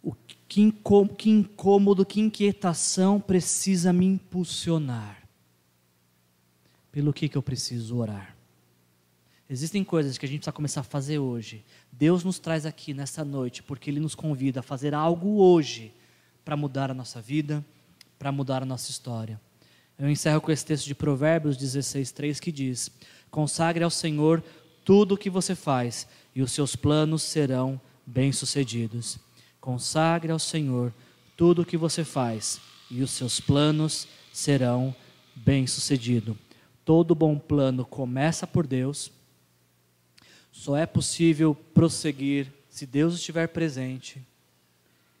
[0.03, 0.13] O
[0.47, 0.61] que
[1.31, 5.27] incômodo, que inquietação precisa me impulsionar?
[6.91, 8.35] Pelo que, que eu preciso orar?
[9.49, 11.65] Existem coisas que a gente precisa começar a fazer hoje.
[11.91, 15.91] Deus nos traz aqui nessa noite porque Ele nos convida a fazer algo hoje
[16.43, 17.65] para mudar a nossa vida,
[18.17, 19.41] para mudar a nossa história.
[19.97, 22.91] Eu encerro com esse texto de Provérbios 16, 3 que diz:
[23.31, 24.43] Consagre ao Senhor
[24.83, 29.17] tudo o que você faz, e os seus planos serão bem-sucedidos.
[29.59, 30.93] Consagre ao Senhor
[31.37, 32.59] tudo o que você faz,
[32.91, 34.93] e os seus planos serão
[35.35, 36.35] bem-sucedidos.
[36.83, 39.11] Todo bom plano começa por Deus
[40.55, 44.25] só é possível prosseguir se Deus estiver presente.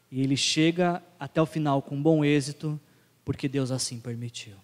[0.09, 2.79] E ele chega até o final com bom êxito,
[3.25, 4.55] porque Deus assim permitiu.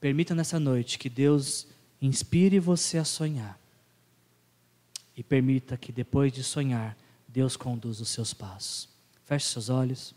[0.00, 1.66] Permita nessa noite que Deus
[2.00, 3.58] inspire você a sonhar.
[5.16, 6.96] E permita que depois de sonhar,
[7.26, 8.88] Deus conduza os seus passos.
[9.24, 10.14] Feche seus olhos,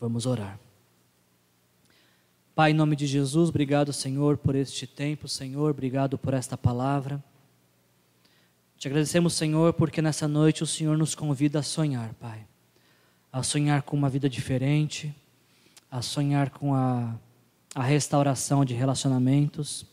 [0.00, 0.58] vamos orar.
[2.54, 7.22] Pai, em nome de Jesus, obrigado, Senhor, por este tempo, Senhor, obrigado por esta palavra.
[8.78, 12.46] Te agradecemos, Senhor, porque nessa noite o Senhor nos convida a sonhar, Pai.
[13.32, 15.14] A sonhar com uma vida diferente,
[15.90, 17.18] a sonhar com a,
[17.74, 19.84] a restauração de relacionamentos,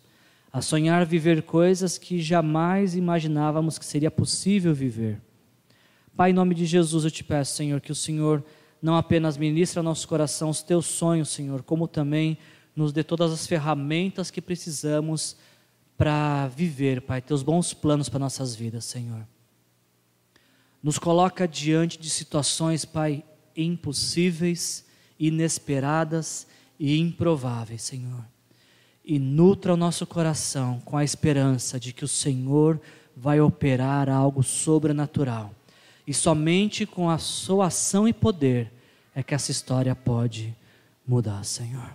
[0.53, 5.19] a sonhar viver coisas que jamais imaginávamos que seria possível viver.
[6.15, 8.43] Pai, em nome de Jesus, eu te peço, Senhor, que o Senhor
[8.81, 12.37] não apenas ministre ao nosso coração os teus sonhos, Senhor, como também
[12.75, 15.37] nos dê todas as ferramentas que precisamos
[15.97, 19.25] para viver, Pai, teus bons planos para nossas vidas, Senhor.
[20.83, 23.23] Nos coloca diante de situações, Pai,
[23.55, 24.85] impossíveis,
[25.19, 26.47] inesperadas
[26.81, 28.25] e improváveis, Senhor.
[29.05, 32.81] E nutra o nosso coração com a esperança de que o Senhor
[33.15, 35.53] vai operar algo sobrenatural.
[36.07, 38.73] E somente com a sua ação e poder
[39.13, 40.55] é que essa história pode
[41.05, 41.93] mudar, Senhor.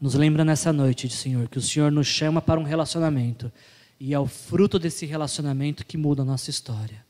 [0.00, 3.52] Nos lembra nessa noite, Senhor, que o Senhor nos chama para um relacionamento
[4.00, 7.06] e é o fruto desse relacionamento que muda a nossa história.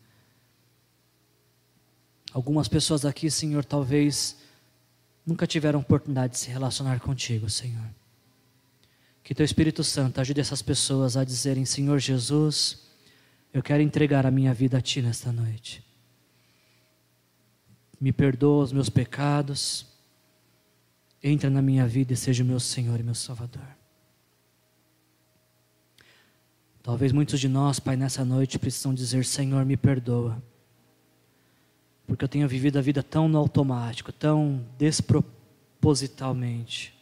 [2.35, 4.45] Algumas pessoas aqui, Senhor, talvez
[5.27, 7.89] nunca tiveram oportunidade de se relacionar contigo, Senhor.
[9.23, 12.87] Que teu Espírito Santo ajude essas pessoas a dizerem: Senhor Jesus,
[13.53, 15.85] eu quero entregar a minha vida a ti nesta noite.
[18.01, 19.97] Me perdoa os meus pecados
[21.23, 23.67] Entra na minha vida e seja o meu Senhor e meu Salvador.
[26.81, 30.41] Talvez muitos de nós, Pai, nessa noite precisam dizer: Senhor, me perdoa.
[32.07, 36.95] Porque eu tenho vivido a vida tão no automático, tão despropositalmente,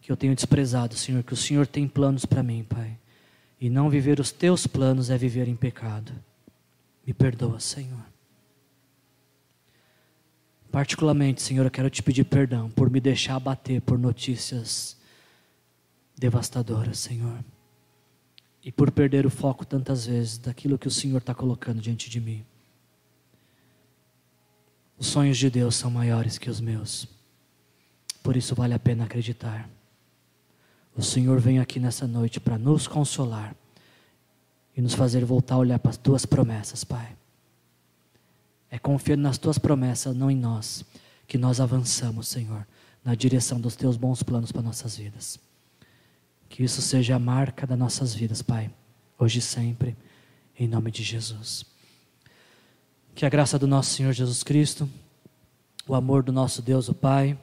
[0.00, 2.98] que eu tenho desprezado, Senhor, que o Senhor tem planos para mim, Pai.
[3.60, 6.12] E não viver os teus planos é viver em pecado.
[7.06, 8.02] Me perdoa, Senhor.
[10.70, 14.96] Particularmente, Senhor, eu quero te pedir perdão por me deixar abater por notícias
[16.16, 17.44] devastadoras, Senhor.
[18.64, 22.20] E por perder o foco tantas vezes daquilo que o Senhor está colocando diante de
[22.20, 22.44] mim.
[25.00, 27.08] Os sonhos de Deus são maiores que os meus.
[28.22, 29.66] Por isso vale a pena acreditar.
[30.94, 33.56] O Senhor vem aqui nessa noite para nos consolar
[34.76, 37.16] e nos fazer voltar a olhar para as tuas promessas, Pai.
[38.70, 40.84] É confiando nas tuas promessas, não em nós,
[41.26, 42.66] que nós avançamos, Senhor,
[43.02, 45.40] na direção dos teus bons planos para nossas vidas.
[46.46, 48.70] Que isso seja a marca das nossas vidas, Pai,
[49.18, 49.96] hoje e sempre,
[50.58, 51.64] em nome de Jesus.
[53.14, 54.88] Que a graça do nosso Senhor Jesus Cristo,
[55.86, 57.38] o amor do nosso Deus, o Pai,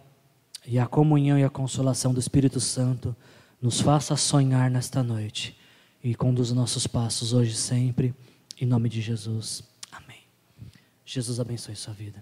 [0.66, 3.16] e a comunhão e a consolação do Espírito Santo
[3.62, 5.58] nos faça sonhar nesta noite
[6.04, 8.14] e conduza nossos passos hoje e sempre,
[8.60, 9.64] em nome de Jesus.
[11.08, 12.22] Jesus abençoe sua vida.